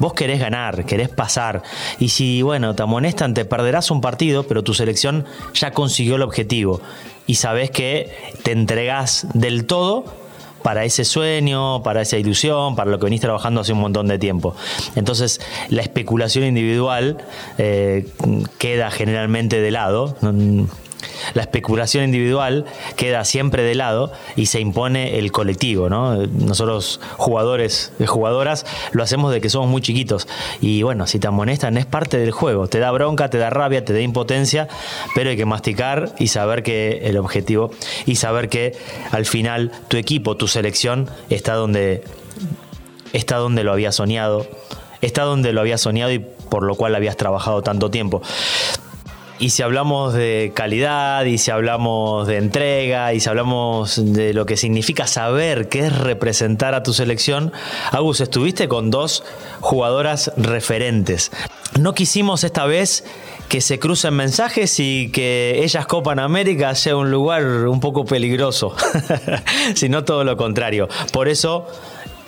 Vos 0.00 0.14
querés 0.14 0.40
ganar, 0.40 0.86
querés 0.86 1.10
pasar. 1.10 1.62
Y 1.98 2.08
si, 2.08 2.40
bueno, 2.40 2.74
te 2.74 2.82
amonestan, 2.82 3.34
te 3.34 3.44
perderás 3.50 3.90
un 3.90 4.00
partido, 4.00 4.44
pero 4.44 4.64
tu 4.64 4.72
selección 4.72 5.26
ya 5.52 5.72
consiguió 5.72 6.16
el 6.16 6.22
objetivo. 6.22 6.80
Y 7.26 7.34
sabés 7.34 7.70
que 7.70 8.10
te 8.42 8.52
entregás 8.52 9.26
del 9.34 9.66
todo 9.66 10.06
para 10.62 10.84
ese 10.84 11.04
sueño, 11.04 11.82
para 11.82 12.02
esa 12.02 12.16
ilusión, 12.16 12.76
para 12.76 12.90
lo 12.90 12.98
que 12.98 13.04
venís 13.04 13.20
trabajando 13.20 13.60
hace 13.60 13.72
un 13.72 13.80
montón 13.80 14.08
de 14.08 14.18
tiempo. 14.18 14.54
Entonces, 14.94 15.40
la 15.68 15.82
especulación 15.82 16.44
individual 16.44 17.18
eh, 17.58 18.08
queda 18.58 18.90
generalmente 18.90 19.60
de 19.60 19.70
lado 19.70 20.16
la 21.34 21.42
especulación 21.42 22.04
individual 22.04 22.64
queda 22.96 23.24
siempre 23.24 23.62
de 23.62 23.74
lado 23.74 24.12
y 24.36 24.46
se 24.46 24.60
impone 24.60 25.18
el 25.18 25.32
colectivo, 25.32 25.88
¿no? 25.88 26.16
Nosotros 26.26 27.00
jugadores 27.16 27.92
y 27.98 28.06
jugadoras 28.06 28.66
lo 28.92 29.02
hacemos 29.02 29.32
de 29.32 29.40
que 29.40 29.50
somos 29.50 29.68
muy 29.68 29.82
chiquitos 29.82 30.28
y 30.60 30.82
bueno, 30.82 31.06
si 31.06 31.18
te 31.18 31.28
amonestan 31.28 31.76
es 31.76 31.86
parte 31.86 32.18
del 32.18 32.30
juego, 32.30 32.68
te 32.68 32.78
da 32.78 32.90
bronca, 32.90 33.30
te 33.30 33.38
da 33.38 33.50
rabia, 33.50 33.84
te 33.84 33.92
da 33.92 34.00
impotencia, 34.00 34.68
pero 35.14 35.30
hay 35.30 35.36
que 35.36 35.46
masticar 35.46 36.14
y 36.18 36.28
saber 36.28 36.62
que 36.62 37.00
el 37.04 37.16
objetivo 37.16 37.70
y 38.06 38.16
saber 38.16 38.48
que 38.48 38.76
al 39.10 39.26
final 39.26 39.72
tu 39.88 39.96
equipo, 39.96 40.36
tu 40.36 40.48
selección 40.48 41.08
está 41.28 41.54
donde 41.54 42.04
está 43.12 43.36
donde 43.36 43.64
lo 43.64 43.72
había 43.72 43.92
soñado, 43.92 44.46
está 45.00 45.22
donde 45.22 45.52
lo 45.52 45.60
había 45.60 45.78
soñado 45.78 46.12
y 46.12 46.18
por 46.18 46.62
lo 46.64 46.74
cual 46.74 46.94
habías 46.94 47.16
trabajado 47.16 47.62
tanto 47.62 47.90
tiempo. 47.90 48.22
Y 49.40 49.48
si 49.50 49.62
hablamos 49.62 50.12
de 50.12 50.52
calidad, 50.54 51.24
y 51.24 51.38
si 51.38 51.50
hablamos 51.50 52.26
de 52.26 52.36
entrega, 52.36 53.14
y 53.14 53.20
si 53.20 53.28
hablamos 53.30 53.98
de 54.12 54.34
lo 54.34 54.44
que 54.44 54.58
significa 54.58 55.06
saber 55.06 55.70
qué 55.70 55.86
es 55.86 55.98
representar 55.98 56.74
a 56.74 56.82
tu 56.82 56.92
selección, 56.92 57.50
Agus, 57.90 58.20
estuviste 58.20 58.68
con 58.68 58.90
dos 58.90 59.24
jugadoras 59.60 60.30
referentes. 60.36 61.32
No 61.80 61.94
quisimos 61.94 62.44
esta 62.44 62.66
vez 62.66 63.02
que 63.48 63.62
se 63.62 63.78
crucen 63.78 64.12
mensajes 64.12 64.78
y 64.78 65.10
que 65.10 65.62
ellas 65.64 65.86
copan 65.86 66.18
América 66.18 66.74
sea 66.74 66.96
un 66.96 67.10
lugar 67.10 67.42
un 67.66 67.80
poco 67.80 68.04
peligroso, 68.04 68.76
sino 69.74 70.04
todo 70.04 70.22
lo 70.22 70.36
contrario. 70.36 70.86
Por 71.12 71.28
eso 71.28 71.66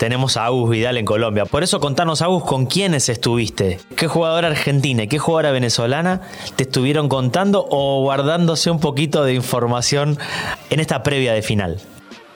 tenemos 0.02 0.36
a 0.36 0.46
Agus 0.46 0.68
Vidal 0.68 0.96
en 0.96 1.04
Colombia. 1.04 1.44
Por 1.44 1.62
eso 1.62 1.78
contanos, 1.78 2.22
Agus, 2.22 2.42
con 2.42 2.66
quiénes 2.66 3.08
estuviste. 3.08 3.78
¿Qué 3.96 4.08
jugadora 4.08 4.48
argentina 4.48 5.04
y 5.04 5.06
qué 5.06 5.20
jugadora 5.20 5.52
venezolana 5.52 6.22
te 6.56 6.64
estuvieron 6.64 7.08
contando 7.08 7.68
o 7.70 8.02
guardándose 8.02 8.72
un 8.72 8.80
poquito 8.80 9.22
de 9.22 9.34
información 9.34 10.18
en 10.70 10.80
esta 10.80 11.04
previa 11.04 11.34
de 11.34 11.42
final? 11.42 11.80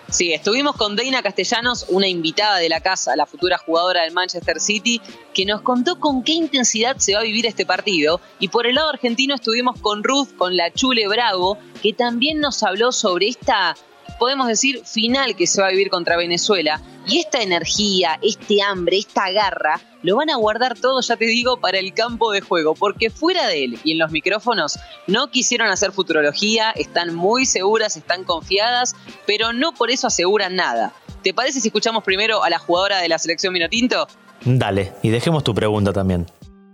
Sí, 0.09 0.33
estuvimos 0.33 0.77
con 0.77 0.95
Deina 0.95 1.25
Castellanos, 1.25 1.87
una 1.89 2.07
invitada 2.07 2.59
de 2.59 2.69
la 2.69 2.81
casa, 2.81 3.17
la 3.17 3.27
futura 3.27 3.59
jugadora 3.59 4.03
del 4.03 4.13
Manchester 4.13 4.61
City, 4.61 5.03
que 5.35 5.45
nos 5.45 5.63
contó 5.63 5.99
con 5.99 6.23
qué 6.23 6.35
intensidad 6.35 6.99
se 6.99 7.15
va 7.15 7.23
a 7.23 7.25
vivir 7.25 7.47
este 7.47 7.67
partido. 7.67 8.21
Y 8.39 8.47
por 8.47 8.69
el 8.69 8.77
lado 8.77 8.91
argentino 8.91 9.35
estuvimos 9.35 9.81
con 9.81 10.05
Ruth, 10.05 10.37
con 10.39 10.57
la 10.57 10.73
Chule 10.73 11.09
Bravo, 11.09 11.59
que 11.83 11.93
también 11.93 12.39
nos 12.39 12.63
habló 12.63 12.93
sobre 12.93 13.27
esta 13.27 13.77
podemos 14.19 14.49
decir, 14.49 14.83
final 14.85 15.37
que 15.37 15.47
se 15.47 15.61
va 15.61 15.69
a 15.69 15.71
vivir 15.71 15.91
contra 15.91 16.17
Venezuela. 16.17 16.81
Y 17.07 17.19
esta 17.21 17.41
energía, 17.41 18.19
este 18.23 18.63
hambre, 18.63 18.99
esta 18.99 19.31
garra, 19.31 19.81
lo 20.03 20.17
van 20.17 20.31
a 20.31 20.37
guardar 20.37 20.79
todo, 20.79 21.01
ya 21.01 21.17
te 21.17 21.27
digo, 21.27 21.61
para 21.61 21.79
el 21.79 21.95
campo 21.95 22.33
de 22.33 22.41
juego, 22.41 22.75
porque 22.75 23.11
fuera 23.11 23.47
de 23.47 23.65
él 23.65 23.79
y 23.85 23.93
en 23.93 23.99
los 23.99 24.11
micrófonos 24.11 24.79
no 25.07 25.31
quisieron 25.31 25.69
hacer 25.69 25.93
futurología, 25.93 26.71
están 26.73 27.15
muy 27.15 27.47
seguras, 27.47 27.97
están 27.97 28.25
confiadas, 28.25 28.95
pero 29.27 29.53
no 29.53 29.73
por 29.73 29.91
eso 29.91 30.09
aseguran 30.09 30.57
nada. 30.57 30.93
¿Te 31.23 31.35
parece 31.35 31.61
si 31.61 31.69
escuchamos 31.69 32.05
primero 32.05 32.43
a 32.45 32.51
la 32.51 32.59
jugadora 32.59 32.99
de 32.99 33.09
la 33.09 33.19
selección 33.19 33.53
Minotinto? 33.53 34.07
Dale, 34.45 34.93
y 35.03 35.11
dejemos 35.11 35.43
tu 35.43 35.55
pregunta 35.55 35.93
también. 35.93 36.27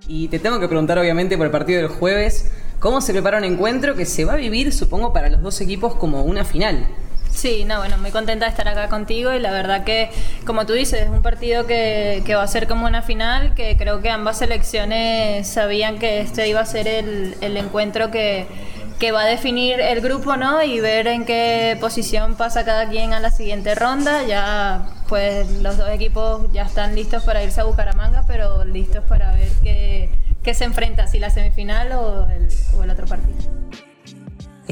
Y 0.07 0.29
te 0.29 0.39
tengo 0.39 0.61
que 0.61 0.69
preguntar, 0.69 0.99
obviamente, 0.99 1.37
por 1.37 1.47
el 1.47 1.53
partido 1.53 1.81
del 1.81 1.89
jueves, 1.89 2.53
¿cómo 2.81 3.01
se 3.01 3.13
prepara 3.13 3.39
un 3.39 3.45
encuentro 3.45 3.95
que 3.95 4.05
se 4.05 4.25
va 4.25 4.35
a 4.35 4.37
vivir, 4.37 4.73
supongo, 4.73 5.13
para 5.13 5.31
los 5.31 5.43
dos 5.43 5.61
equipos 5.61 5.95
como 5.95 6.23
una 6.23 6.45
final? 6.45 6.87
Sí, 7.35 7.65
no, 7.65 7.79
bueno, 7.79 7.97
muy 7.99 8.11
contenta 8.11 8.45
de 8.45 8.51
estar 8.51 8.69
acá 8.69 8.89
contigo 8.89 9.33
y 9.33 9.41
la 9.41 9.51
verdad 9.51 9.85
que, 9.85 10.11
como 10.45 10.67
tú 10.67 10.75
dices, 10.75 11.03
es 11.03 11.09
un 11.09 11.23
partido 11.23 11.67
que, 11.67 12.23
va 12.37 12.43
a 12.43 12.47
ser 12.47 12.69
como 12.69 12.87
una 12.87 13.03
final, 13.03 13.55
que 13.55 13.77
creo 13.77 14.01
que 14.03 14.11
ambas 14.11 14.39
selecciones 14.39 15.49
sabían 15.49 15.99
que 15.99 16.21
este 16.21 16.47
iba 16.49 16.61
a 16.61 16.67
ser 16.67 16.87
el, 16.87 17.57
encuentro 17.57 18.11
que, 18.11 18.47
que 19.01 19.13
va 19.13 19.23
a 19.23 19.27
definir 19.27 19.81
el 19.81 20.01
grupo, 20.03 20.37
¿no? 20.37 20.63
Y 20.63 20.81
ver 20.81 21.07
en 21.07 21.25
qué 21.25 21.77
posición 21.81 22.37
pasa 22.37 22.65
cada 22.65 22.89
quien 22.89 23.15
a 23.15 23.21
la 23.21 23.31
siguiente 23.31 23.75
ronda. 23.75 24.25
Ya, 24.25 24.87
pues 25.09 25.51
los 25.63 25.79
dos 25.79 25.91
equipos 25.91 26.53
ya 26.53 26.63
están 26.63 26.95
listos 26.95 27.25
para 27.25 27.43
irse 27.43 27.61
a 27.61 27.65
Bucaramanga, 27.65 28.25
pero 28.27 28.65
listos 28.65 29.03
para 29.09 29.33
ver 29.33 29.51
qué, 29.63 30.11
qué 30.43 30.55
se 30.55 30.65
enfrenta, 30.65 31.07
si 31.07 31.19
la 31.19 31.31
semifinal 31.31 31.93
o 31.93 32.29
el, 32.29 32.49
o 32.77 32.85
el 32.85 32.91
otro 32.91 33.07
partido. 33.07 33.62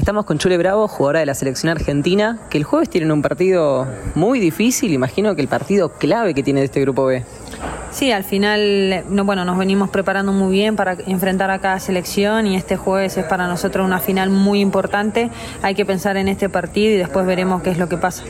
Estamos 0.01 0.25
con 0.25 0.39
Chule 0.39 0.57
Bravo, 0.57 0.87
jugadora 0.87 1.19
de 1.19 1.27
la 1.27 1.35
selección 1.35 1.69
argentina, 1.69 2.39
que 2.49 2.57
el 2.57 2.63
jueves 2.63 2.89
tienen 2.89 3.11
un 3.11 3.21
partido 3.21 3.85
muy 4.15 4.39
difícil, 4.39 4.93
imagino 4.93 5.35
que 5.35 5.43
el 5.43 5.47
partido 5.47 5.89
clave 5.89 6.33
que 6.33 6.41
tiene 6.41 6.63
este 6.63 6.81
grupo 6.81 7.05
B. 7.05 7.23
Sí, 7.91 8.11
al 8.11 8.23
final, 8.23 9.03
no, 9.09 9.25
bueno, 9.25 9.45
nos 9.45 9.59
venimos 9.59 9.91
preparando 9.91 10.33
muy 10.33 10.53
bien 10.53 10.75
para 10.75 10.97
enfrentar 11.05 11.51
a 11.51 11.59
cada 11.59 11.79
selección 11.79 12.47
y 12.47 12.55
este 12.55 12.77
jueves 12.77 13.15
es 13.17 13.25
para 13.25 13.45
nosotros 13.45 13.85
una 13.85 13.99
final 13.99 14.31
muy 14.31 14.59
importante. 14.59 15.29
Hay 15.61 15.75
que 15.75 15.85
pensar 15.85 16.17
en 16.17 16.29
este 16.29 16.49
partido 16.49 16.95
y 16.95 16.97
después 16.97 17.27
veremos 17.27 17.61
qué 17.61 17.69
es 17.69 17.77
lo 17.77 17.87
que 17.87 17.97
pasa. 17.97 18.23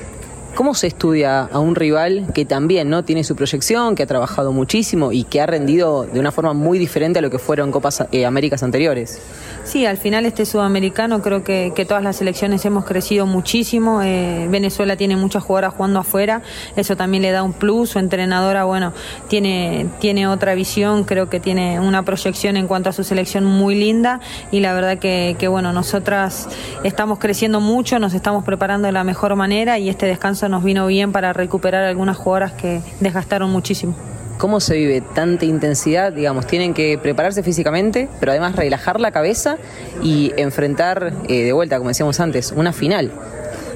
¿Cómo 0.56 0.74
se 0.74 0.88
estudia 0.88 1.44
a 1.44 1.60
un 1.60 1.76
rival 1.76 2.28
que 2.36 2.44
también 2.44 2.90
no 2.90 3.04
tiene 3.04 3.24
su 3.24 3.38
proyección, 3.38 3.96
que 3.96 4.04
ha 4.04 4.06
trabajado 4.06 4.52
muchísimo 4.52 5.14
y 5.14 5.24
que 5.24 5.40
ha 5.40 5.46
rendido 5.46 6.04
de 6.04 6.20
una 6.20 6.34
forma 6.34 6.54
muy 6.54 6.78
diferente 6.78 7.20
a 7.20 7.22
lo 7.22 7.30
que 7.30 7.40
fueron 7.40 7.72
Copas 7.72 8.04
eh, 8.12 8.26
Américas 8.26 8.62
anteriores? 8.62 9.22
Sí, 9.64 9.86
al 9.86 9.98
final 9.98 10.26
este 10.26 10.46
sudamericano 10.46 11.22
creo 11.22 11.44
que, 11.44 11.72
todas 11.88 12.04
las 12.04 12.18
selecciones 12.18 12.66
hemos 12.66 12.84
crecido 12.84 13.26
muchísimo. 13.26 14.02
Eh, 14.04 14.48
Venezuela 14.50 14.98
tiene 14.98 15.16
muchas 15.16 15.44
jugadoras 15.44 15.74
jugando 15.74 16.00
afuera, 16.00 16.42
eso 16.76 16.98
también 16.98 17.24
le 17.24 17.32
da 17.32 17.44
un 17.44 17.54
plus. 17.54 17.92
Su 17.92 18.00
entrenadora, 18.00 18.66
bueno, 18.66 18.94
tiene, 19.30 19.88
tiene 20.00 20.28
otra 20.28 20.54
visión, 20.54 21.06
creo 21.06 21.30
que 21.30 21.40
tiene 21.40 21.80
una 21.80 22.04
proyección 22.04 22.58
en 22.58 22.68
cuanto 22.68 22.90
a 22.90 22.94
su 22.94 23.04
selección 23.04 23.46
muy 23.46 23.76
linda 23.76 24.20
y 24.52 24.60
la 24.60 24.74
verdad 24.74 25.00
que 25.00 25.48
bueno, 25.48 25.72
nosotras 25.72 26.50
estamos 26.84 27.20
creciendo 27.20 27.62
mucho, 27.62 28.00
nos 28.00 28.14
estamos 28.14 28.44
preparando 28.44 28.88
de 28.88 28.92
la 28.92 29.04
mejor 29.04 29.36
manera 29.36 29.80
y 29.80 29.90
este 29.90 30.06
descanso 30.06 30.41
nos 30.50 30.64
vino 30.64 30.88
bien 30.88 31.12
para 31.12 31.34
recuperar 31.34 31.84
algunas 31.84 32.18
jugadoras 32.18 32.54
que 32.54 32.82
desgastaron 33.00 33.50
muchísimo. 33.50 33.96
¿Cómo 34.38 34.60
se 34.60 34.76
vive 34.76 35.02
tanta 35.02 35.46
intensidad? 35.46 36.12
Digamos, 36.12 36.48
tienen 36.48 36.74
que 36.74 36.98
prepararse 36.98 37.44
físicamente, 37.44 38.10
pero 38.20 38.32
además 38.32 38.56
relajar 38.56 39.00
la 39.00 39.12
cabeza 39.12 39.58
y 40.02 40.34
enfrentar 40.36 41.14
eh, 41.28 41.44
de 41.44 41.54
vuelta, 41.54 41.78
como 41.78 41.90
decíamos 41.90 42.20
antes, 42.20 42.52
una 42.52 42.74
final. 42.74 43.12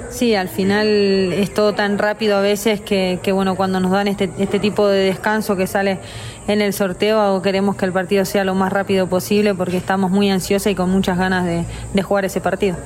Sí, 0.10 0.34
al 0.34 0.48
final 0.48 0.88
es 1.34 1.54
todo 1.54 1.74
tan 1.74 1.98
rápido 1.98 2.38
a 2.38 2.42
veces 2.42 2.80
que, 2.80 3.20
que, 3.22 3.32
bueno, 3.32 3.56
cuando 3.56 3.80
nos 3.80 3.92
dan 3.92 4.08
este, 4.08 4.30
este 4.40 4.60
tipo 4.60 4.88
de 4.88 5.04
descanso 5.04 5.56
que 5.56 5.68
sale 5.68 6.00
en 6.48 6.62
el 6.62 6.74
sorteo, 6.74 7.42
queremos 7.42 7.76
que 7.76 7.86
el 7.86 7.92
partido 7.92 8.24
sea 8.24 8.44
lo 8.44 8.56
más 8.56 8.72
rápido 8.72 9.08
posible 9.08 9.54
porque 9.54 9.78
estamos 9.78 10.12
muy 10.12 10.30
ansiosas 10.30 10.72
y 10.72 10.76
con 10.76 10.90
muchas 10.90 11.18
ganas 11.18 11.46
de, 11.46 11.66
de 11.94 12.02
jugar 12.02 12.26
ese 12.26 12.40
partido. 12.40 12.78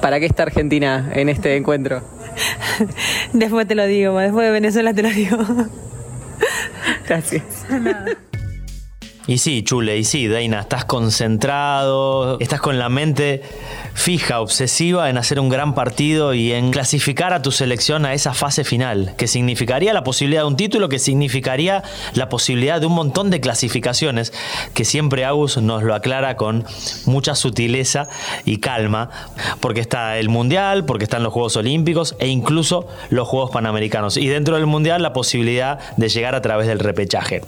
¿Para 0.00 0.20
qué 0.20 0.26
está 0.26 0.44
Argentina 0.44 1.10
en 1.14 1.28
este 1.28 1.56
encuentro? 1.56 2.02
después 3.32 3.66
te 3.66 3.74
lo 3.74 3.86
digo, 3.86 4.18
después 4.18 4.46
de 4.46 4.52
Venezuela 4.52 4.94
te 4.94 5.02
lo 5.02 5.10
digo. 5.10 5.38
Gracias. 7.06 7.66
Y 9.28 9.36
sí, 9.36 9.62
Chule, 9.62 9.98
y 9.98 10.04
sí, 10.04 10.26
Deina, 10.26 10.60
estás 10.60 10.86
concentrado, 10.86 12.38
estás 12.40 12.62
con 12.62 12.78
la 12.78 12.88
mente 12.88 13.42
fija, 13.92 14.40
obsesiva 14.40 15.10
en 15.10 15.18
hacer 15.18 15.38
un 15.38 15.50
gran 15.50 15.74
partido 15.74 16.32
y 16.32 16.52
en 16.52 16.70
clasificar 16.70 17.34
a 17.34 17.42
tu 17.42 17.52
selección 17.52 18.06
a 18.06 18.14
esa 18.14 18.32
fase 18.32 18.64
final, 18.64 19.12
que 19.18 19.28
significaría 19.28 19.92
la 19.92 20.02
posibilidad 20.02 20.40
de 20.40 20.46
un 20.46 20.56
título, 20.56 20.88
que 20.88 20.98
significaría 20.98 21.82
la 22.14 22.30
posibilidad 22.30 22.80
de 22.80 22.86
un 22.86 22.94
montón 22.94 23.28
de 23.28 23.42
clasificaciones, 23.42 24.32
que 24.72 24.86
siempre 24.86 25.26
Agus 25.26 25.58
nos 25.58 25.82
lo 25.82 25.94
aclara 25.94 26.36
con 26.36 26.64
mucha 27.04 27.34
sutileza 27.34 28.08
y 28.46 28.60
calma, 28.60 29.10
porque 29.60 29.80
está 29.80 30.16
el 30.16 30.30
Mundial, 30.30 30.86
porque 30.86 31.04
están 31.04 31.22
los 31.22 31.34
Juegos 31.34 31.54
Olímpicos 31.56 32.16
e 32.18 32.28
incluso 32.28 32.88
los 33.10 33.28
Juegos 33.28 33.50
Panamericanos. 33.50 34.16
Y 34.16 34.28
dentro 34.28 34.56
del 34.56 34.64
Mundial 34.64 35.02
la 35.02 35.12
posibilidad 35.12 35.80
de 35.98 36.08
llegar 36.08 36.34
a 36.34 36.40
través 36.40 36.66
del 36.66 36.78
repechaje. 36.78 37.42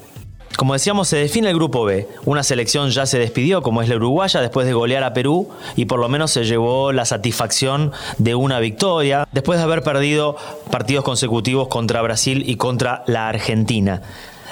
Como 0.56 0.74
decíamos, 0.74 1.08
se 1.08 1.16
define 1.16 1.48
el 1.48 1.54
grupo 1.54 1.84
B. 1.84 2.06
Una 2.26 2.42
selección 2.42 2.90
ya 2.90 3.06
se 3.06 3.18
despidió, 3.18 3.62
como 3.62 3.82
es 3.82 3.88
la 3.88 3.96
uruguaya, 3.96 4.40
después 4.40 4.66
de 4.66 4.72
golear 4.72 5.04
a 5.04 5.14
Perú 5.14 5.48
y 5.76 5.86
por 5.86 6.00
lo 6.00 6.08
menos 6.08 6.32
se 6.32 6.44
llevó 6.44 6.92
la 6.92 7.04
satisfacción 7.04 7.92
de 8.18 8.34
una 8.34 8.60
victoria, 8.60 9.26
después 9.32 9.58
de 9.58 9.64
haber 9.64 9.82
perdido 9.82 10.36
partidos 10.70 11.04
consecutivos 11.04 11.68
contra 11.68 12.02
Brasil 12.02 12.44
y 12.46 12.56
contra 12.56 13.04
la 13.06 13.28
Argentina. 13.28 14.02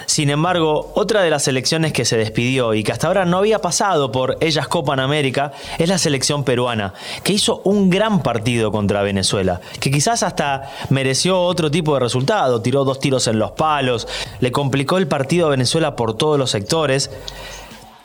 Sin 0.08 0.30
embargo, 0.30 0.90
otra 0.94 1.20
de 1.20 1.28
las 1.28 1.42
selecciones 1.42 1.92
que 1.92 2.06
se 2.06 2.16
despidió 2.16 2.72
y 2.72 2.82
que 2.82 2.92
hasta 2.92 3.08
ahora 3.08 3.26
no 3.26 3.36
había 3.36 3.58
pasado 3.58 4.10
por 4.10 4.38
ellas 4.40 4.66
Copa 4.66 4.94
en 4.94 5.00
América 5.00 5.52
es 5.76 5.86
la 5.90 5.98
selección 5.98 6.44
peruana, 6.44 6.94
que 7.22 7.34
hizo 7.34 7.60
un 7.64 7.90
gran 7.90 8.22
partido 8.22 8.72
contra 8.72 9.02
Venezuela, 9.02 9.60
que 9.78 9.90
quizás 9.90 10.22
hasta 10.22 10.70
mereció 10.88 11.38
otro 11.42 11.70
tipo 11.70 11.92
de 11.92 12.00
resultado, 12.00 12.62
tiró 12.62 12.84
dos 12.84 13.00
tiros 13.00 13.26
en 13.26 13.38
los 13.38 13.50
palos, 13.50 14.08
le 14.40 14.50
complicó 14.50 14.96
el 14.96 15.08
partido 15.08 15.46
a 15.46 15.50
Venezuela 15.50 15.94
por 15.94 16.16
todos 16.16 16.38
los 16.38 16.50
sectores. 16.50 17.10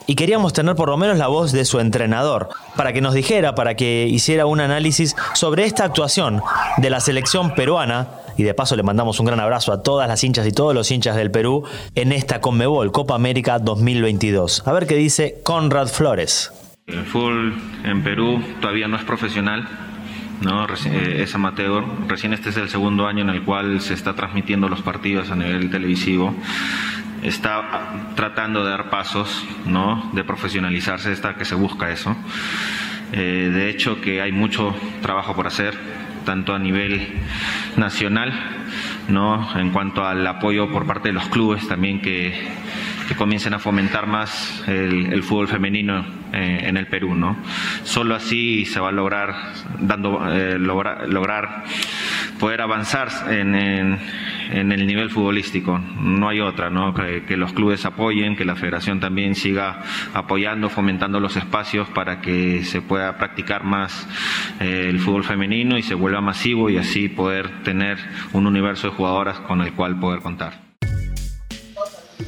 Y 0.05 0.15
queríamos 0.15 0.51
tener 0.51 0.75
por 0.75 0.89
lo 0.89 0.97
menos 0.97 1.17
la 1.17 1.27
voz 1.27 1.53
de 1.53 1.63
su 1.63 1.79
entrenador, 1.79 2.49
para 2.75 2.91
que 2.91 2.99
nos 2.99 3.13
dijera, 3.13 3.55
para 3.55 3.75
que 3.75 4.05
hiciera 4.09 4.45
un 4.45 4.59
análisis 4.59 5.15
sobre 5.35 5.63
esta 5.63 5.85
actuación 5.85 6.41
de 6.79 6.89
la 6.89 6.99
selección 6.99 7.55
peruana 7.55 8.22
y 8.37 8.43
de 8.43 8.53
paso 8.53 8.75
le 8.75 8.83
mandamos 8.83 9.19
un 9.19 9.25
gran 9.25 9.39
abrazo 9.39 9.71
a 9.71 9.83
todas 9.83 10.07
las 10.07 10.23
hinchas 10.23 10.47
y 10.47 10.51
todos 10.51 10.73
los 10.73 10.89
hinchas 10.91 11.15
del 11.15 11.31
Perú 11.31 11.63
en 11.95 12.11
esta 12.11 12.41
Conmebol 12.41 12.91
Copa 12.91 13.15
América 13.15 13.59
2022. 13.59 14.67
A 14.67 14.73
ver 14.73 14.87
qué 14.87 14.95
dice 14.95 15.39
Conrad 15.43 15.87
Flores. 15.87 16.51
El 16.87 17.05
fútbol 17.05 17.53
en 17.85 18.03
Perú 18.03 18.43
todavía 18.59 18.87
no 18.87 18.97
es 18.97 19.03
profesional, 19.03 19.67
¿no? 20.41 20.67
es 20.67 21.35
amateur. 21.35 21.83
Recién 22.07 22.33
este 22.33 22.49
es 22.49 22.57
el 22.57 22.69
segundo 22.69 23.07
año 23.07 23.21
en 23.21 23.29
el 23.29 23.43
cual 23.43 23.79
se 23.79 23.93
está 23.93 24.15
transmitiendo 24.15 24.67
los 24.67 24.81
partidos 24.81 25.31
a 25.31 25.35
nivel 25.35 25.69
televisivo. 25.69 26.33
Está 27.21 28.11
tratando 28.15 28.65
de 28.65 28.71
dar 28.71 28.89
pasos, 28.89 29.45
¿no? 29.65 30.11
de 30.13 30.25
profesionalizarse, 30.25 31.13
está 31.13 31.35
que 31.35 31.45
se 31.45 31.55
busca 31.55 31.89
eso. 31.89 32.15
Eh, 33.13 33.51
de 33.53 33.69
hecho, 33.69 34.01
que 34.01 34.21
hay 34.21 34.31
mucho 34.31 34.75
trabajo 35.01 35.35
por 35.35 35.47
hacer 35.47 35.77
tanto 36.25 36.53
a 36.53 36.59
nivel 36.59 37.07
nacional, 37.77 38.33
¿no? 39.07 39.57
en 39.59 39.71
cuanto 39.71 40.05
al 40.05 40.25
apoyo 40.25 40.71
por 40.71 40.85
parte 40.85 41.09
de 41.09 41.13
los 41.13 41.27
clubes 41.29 41.67
también 41.67 42.01
que, 42.01 42.33
que 43.07 43.15
comiencen 43.15 43.53
a 43.53 43.59
fomentar 43.59 44.07
más 44.07 44.63
el, 44.67 45.23
fútbol 45.23 45.47
femenino 45.47 46.05
eh, 46.31 46.61
en 46.63 46.77
el 46.77 46.87
Perú. 46.87 47.15
¿no? 47.15 47.37
Solo 47.83 48.15
así 48.15 48.65
se 48.65 48.79
va 48.79 48.89
a 48.89 48.91
lograr, 48.91 49.35
dando, 49.79 50.21
eh, 50.31 50.57
logra, 50.57 51.05
lograr 51.07 51.63
poder 52.43 52.59
avanzar 52.59 53.07
en, 53.31 53.55
en, 53.55 54.71
el 54.73 54.85
nivel 54.85 55.09
futbolístico. 55.09 55.79
No 55.79 56.27
hay 56.27 56.41
otra, 56.41 56.69
¿no? 56.69 56.93
Que, 56.93 57.23
que, 57.23 57.37
los 57.37 57.53
clubes 57.53 57.85
apoyen, 57.85 58.35
que 58.35 58.43
la 58.43 58.57
federación 58.57 58.99
también 58.99 59.33
siga 59.33 59.81
apoyando, 60.13 60.67
fomentando 60.69 61.21
los 61.21 61.37
espacios 61.37 61.87
para 61.91 62.19
que 62.19 62.65
se 62.65 62.81
pueda 62.81 63.17
practicar 63.17 63.63
más 63.63 64.09
eh, 64.59 64.87
el 64.89 64.99
fútbol 64.99 65.23
femenino 65.23 65.77
y 65.77 65.83
se 65.83 65.95
vuelva 65.95 66.19
masivo 66.19 66.69
y 66.69 66.75
así 66.75 67.07
poder 67.07 67.63
tener 67.63 67.97
un 68.33 68.45
universo 68.45 68.89
de 68.89 68.93
jugadoras 68.93 69.39
con 69.39 69.61
el 69.61 69.71
cual 69.71 69.97
poder 69.97 70.19
contar 70.19 70.72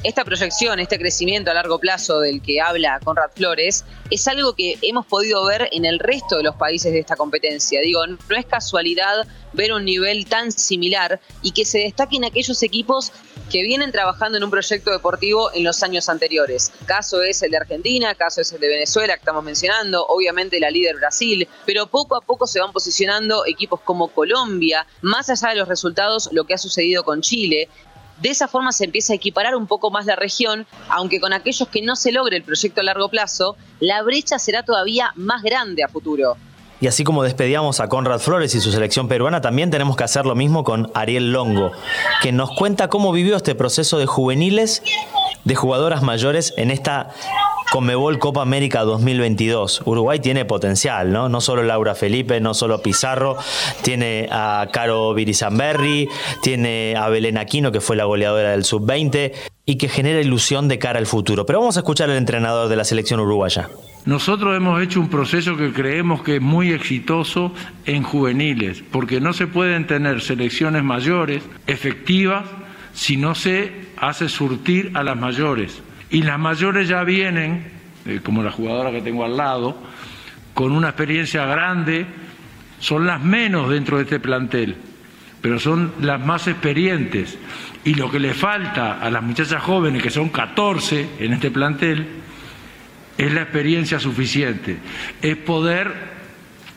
esta 0.06 0.24
proyección, 0.24 0.80
este 0.80 1.00
crecimiento 1.00 1.50
a 1.50 1.56
largo 1.56 1.80
plazo 1.80 2.20
del 2.20 2.40
que 2.40 2.62
habla 2.62 3.00
Conrad 3.04 3.32
Flores, 3.34 3.86
es 4.12 4.28
algo 4.28 4.54
que 4.54 4.78
hemos 4.84 5.08
podido 5.08 5.44
ver 5.46 5.68
en 5.72 5.84
el 5.84 5.98
resto 5.98 6.38
de 6.38 6.44
los 6.44 6.56
países 6.56 6.94
de 6.94 7.00
esta 7.00 7.16
competencia. 7.16 7.82
Digo, 7.82 8.06
no 8.06 8.36
es 8.36 8.46
casualidad 8.46 9.26
ver 9.54 9.74
un 9.74 9.84
nivel 9.84 10.28
tan 10.28 10.52
similar 10.52 11.20
y 11.42 11.54
que 11.54 11.66
se 11.66 11.80
destaquen 11.80 12.24
aquellos 12.24 12.62
equipos 12.62 13.12
que 13.52 13.64
vienen 13.64 13.92
trabajando 13.92 14.38
en 14.38 14.44
un 14.44 14.52
proyecto 14.52 14.92
deportivo 14.92 15.52
en 15.54 15.64
los 15.64 15.82
años 15.82 16.08
anteriores. 16.08 16.72
Caso 16.86 17.24
es 17.24 17.42
el 17.42 17.50
de 17.50 17.58
Argentina, 17.58 18.14
caso 18.14 18.42
es 18.42 18.52
el 18.54 18.60
de 18.60 18.68
Venezuela 18.68 19.14
que 19.16 19.20
estamos 19.20 19.44
mencionando, 19.44 20.06
obviamente 20.06 20.60
la 20.60 20.70
líder 20.70 20.98
Brasil, 20.98 21.48
pero 21.66 21.88
poco 21.88 22.16
a 22.16 22.22
poco 22.22 22.46
se 22.46 22.60
van 22.60 22.72
posicionando 22.72 23.44
equipos 23.48 23.82
como 23.82 24.10
Colombia, 24.10 24.86
más 25.02 25.32
allá 25.32 25.50
de 25.50 25.56
los 25.56 25.68
resultados, 25.68 26.30
lo 26.32 26.44
que 26.44 26.54
ha 26.54 26.60
sucedido 26.60 27.04
con 27.04 27.22
Chile, 27.22 27.70
de 28.22 28.30
esa 28.30 28.48
forma 28.48 28.72
se 28.72 28.86
empieza 28.86 29.14
a 29.14 29.18
equiparar 29.18 29.56
un 29.56 29.68
poco 29.68 29.92
más 29.92 30.06
la 30.06 30.16
región, 30.16 30.66
aunque 30.90 31.20
con 31.20 31.34
aquellos 31.34 31.68
que 31.68 31.82
no 31.82 31.96
se 31.96 32.12
logre 32.12 32.38
el 32.38 32.44
proyecto 32.44 32.82
a 32.82 32.84
largo 32.84 33.10
plazo, 33.10 33.58
la 33.80 34.02
brecha 34.04 34.40
será 34.40 34.64
todavía 34.64 35.12
más 35.16 35.44
grande 35.44 35.84
a 35.84 35.90
futuro. 35.90 36.38
Y 36.82 36.88
así 36.88 37.04
como 37.04 37.24
despedíamos 37.24 37.80
a 37.80 37.88
Conrad 37.88 38.20
Flores 38.20 38.54
y 38.56 38.62
su 38.62 38.72
selección 38.72 39.08
peruana, 39.08 39.42
también 39.42 39.72
tenemos 39.72 39.96
que 39.96 40.04
hacer 40.04 40.26
lo 40.26 40.36
mismo 40.36 40.64
con 40.64 40.92
Ariel 40.94 41.32
Longo, 41.32 41.72
que 42.22 42.32
nos 42.32 42.52
cuenta 42.52 42.90
cómo 42.90 43.12
vivió 43.12 43.38
este 43.38 43.56
proceso 43.56 43.98
de 43.98 44.06
juveniles, 44.06 44.84
de 45.46 45.56
jugadoras 45.56 46.04
mayores 46.04 46.54
en 46.58 46.72
esta 46.72 47.12
Conmebol 47.72 48.20
Copa 48.20 48.42
América 48.42 48.84
2022. 48.84 49.82
Uruguay 49.86 50.20
tiene 50.20 50.46
potencial, 50.46 51.12
¿no? 51.12 51.30
No 51.30 51.42
solo 51.42 51.64
Laura 51.64 51.96
Felipe, 51.96 52.40
no 52.40 52.54
solo 52.54 52.82
Pizarro, 52.82 53.38
tiene 53.82 54.28
a 54.32 54.68
Caro 54.72 55.14
Virizamberri, 55.14 56.10
tiene 56.42 56.96
a 56.98 57.10
Belén 57.10 57.38
Aquino, 57.38 57.72
que 57.72 57.82
fue 57.82 57.96
la 57.96 58.06
goleadora 58.06 58.52
del 58.52 58.66
Sub-20, 58.66 59.34
y 59.66 59.78
que 59.78 59.90
genera 59.90 60.22
ilusión 60.22 60.68
de 60.68 60.78
cara 60.80 61.00
al 61.00 61.06
futuro. 61.06 61.46
Pero 61.46 61.60
vamos 61.60 61.78
a 61.78 61.82
escuchar 61.82 62.10
al 62.10 62.18
entrenador 62.18 62.70
de 62.70 62.76
la 62.76 62.84
selección 62.84 63.20
uruguaya. 63.20 63.70
Nosotros 64.06 64.56
hemos 64.56 64.82
hecho 64.84 65.00
un 65.00 65.10
proceso 65.10 65.58
que 65.58 65.74
creemos 65.74 66.22
que 66.22 66.36
es 66.36 66.42
muy 66.42 66.72
exitoso 66.72 67.54
en 67.86 68.04
juveniles, 68.04 68.84
porque 68.92 69.20
no 69.20 69.34
se 69.34 69.48
pueden 69.48 69.88
tener 69.88 70.22
selecciones 70.22 70.84
mayores 70.84 71.42
efectivas 71.66 72.46
si 72.94 73.18
no 73.18 73.34
se 73.34 73.72
hace 73.98 74.30
surtir 74.30 74.92
a 74.94 75.04
las 75.04 75.18
mayores. 75.18 75.82
Y 76.12 76.22
las 76.22 76.38
mayores 76.38 76.88
ya 76.88 77.04
vienen, 77.04 77.66
eh, 78.06 78.20
como 78.24 78.44
la 78.44 78.52
jugadora 78.52 78.92
que 78.92 79.02
tengo 79.02 79.26
al 79.26 79.38
lado, 79.38 79.76
con 80.54 80.72
una 80.72 80.90
experiencia 80.90 81.46
grande, 81.46 82.06
son 82.80 83.08
las 83.08 83.20
menos 83.24 83.72
dentro 83.72 83.98
de 83.98 84.04
este 84.04 84.20
plantel, 84.20 84.76
pero 85.42 85.60
son 85.60 85.94
las 86.02 86.24
más 86.24 86.48
experientes. 86.48 87.40
Y 87.84 87.96
lo 87.96 88.12
que 88.12 88.20
le 88.20 88.36
falta 88.36 89.02
a 89.02 89.10
las 89.10 89.24
muchachas 89.24 89.64
jóvenes, 89.64 90.04
que 90.04 90.12
son 90.12 90.30
14 90.30 91.10
en 91.20 91.34
este 91.34 91.50
plantel, 91.50 92.25
es 93.18 93.32
la 93.32 93.42
experiencia 93.42 94.00
suficiente, 94.00 94.78
es 95.22 95.36
poder 95.38 95.94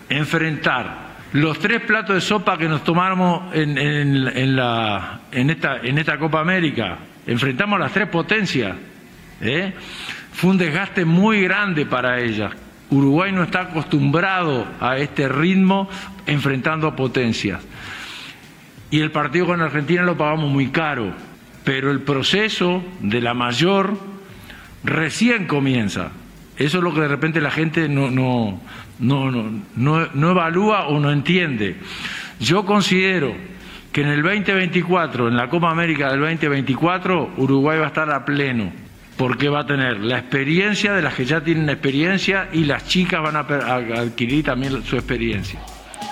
enfrentar 0.08 1.08
los 1.32 1.58
tres 1.58 1.82
platos 1.82 2.14
de 2.14 2.20
sopa 2.20 2.56
que 2.56 2.68
nos 2.68 2.84
tomamos 2.84 3.54
en, 3.54 4.56
la, 4.56 5.20
en, 5.30 5.50
esta, 5.50 5.78
en 5.78 5.98
esta 5.98 6.18
Copa 6.18 6.40
América. 6.40 6.98
Enfrentamos 7.26 7.78
las 7.78 7.92
tres 7.92 8.08
potencias. 8.08 8.74
¿eh? 9.40 9.74
Fue 10.32 10.50
un 10.50 10.58
desgaste 10.58 11.04
muy 11.04 11.42
grande 11.42 11.84
para 11.84 12.18
ellas. 12.20 12.52
Uruguay 12.90 13.32
no 13.32 13.42
está 13.42 13.62
acostumbrado 13.62 14.66
a 14.80 14.96
este 14.96 15.28
ritmo 15.28 15.90
enfrentando 16.26 16.86
a 16.86 16.96
potencias. 16.96 17.60
Y 18.90 19.00
el 19.00 19.10
partido 19.10 19.46
con 19.46 19.60
Argentina 19.60 20.02
lo 20.02 20.16
pagamos 20.16 20.50
muy 20.50 20.68
caro, 20.68 21.12
pero 21.64 21.90
el 21.90 22.00
proceso 22.00 22.82
de 23.00 23.20
la 23.20 23.34
mayor 23.34 23.98
recién 24.82 25.46
comienza. 25.46 26.10
Eso 26.58 26.78
es 26.78 26.84
lo 26.84 26.92
que 26.92 27.00
de 27.00 27.08
repente 27.08 27.40
la 27.40 27.50
gente 27.50 27.88
no, 27.88 28.10
no, 28.10 28.60
no, 28.98 29.30
no, 29.30 30.08
no 30.12 30.30
evalúa 30.30 30.88
o 30.88 30.98
no 30.98 31.12
entiende. 31.12 31.76
Yo 32.40 32.64
considero 32.64 33.32
que 33.92 34.02
en 34.02 34.08
el 34.08 34.22
2024, 34.22 35.28
en 35.28 35.36
la 35.36 35.48
Copa 35.48 35.70
América 35.70 36.10
del 36.10 36.20
2024, 36.20 37.34
Uruguay 37.36 37.78
va 37.78 37.84
a 37.84 37.88
estar 37.88 38.10
a 38.10 38.24
pleno, 38.24 38.72
porque 39.16 39.48
va 39.48 39.60
a 39.60 39.66
tener 39.66 40.00
la 40.00 40.18
experiencia 40.18 40.92
de 40.92 41.02
las 41.02 41.14
que 41.14 41.24
ya 41.24 41.40
tienen 41.40 41.68
experiencia 41.70 42.48
y 42.52 42.64
las 42.64 42.86
chicas 42.86 43.22
van 43.22 43.36
a 43.36 43.40
adquirir 43.40 44.44
también 44.44 44.82
su 44.82 44.96
experiencia. 44.96 45.60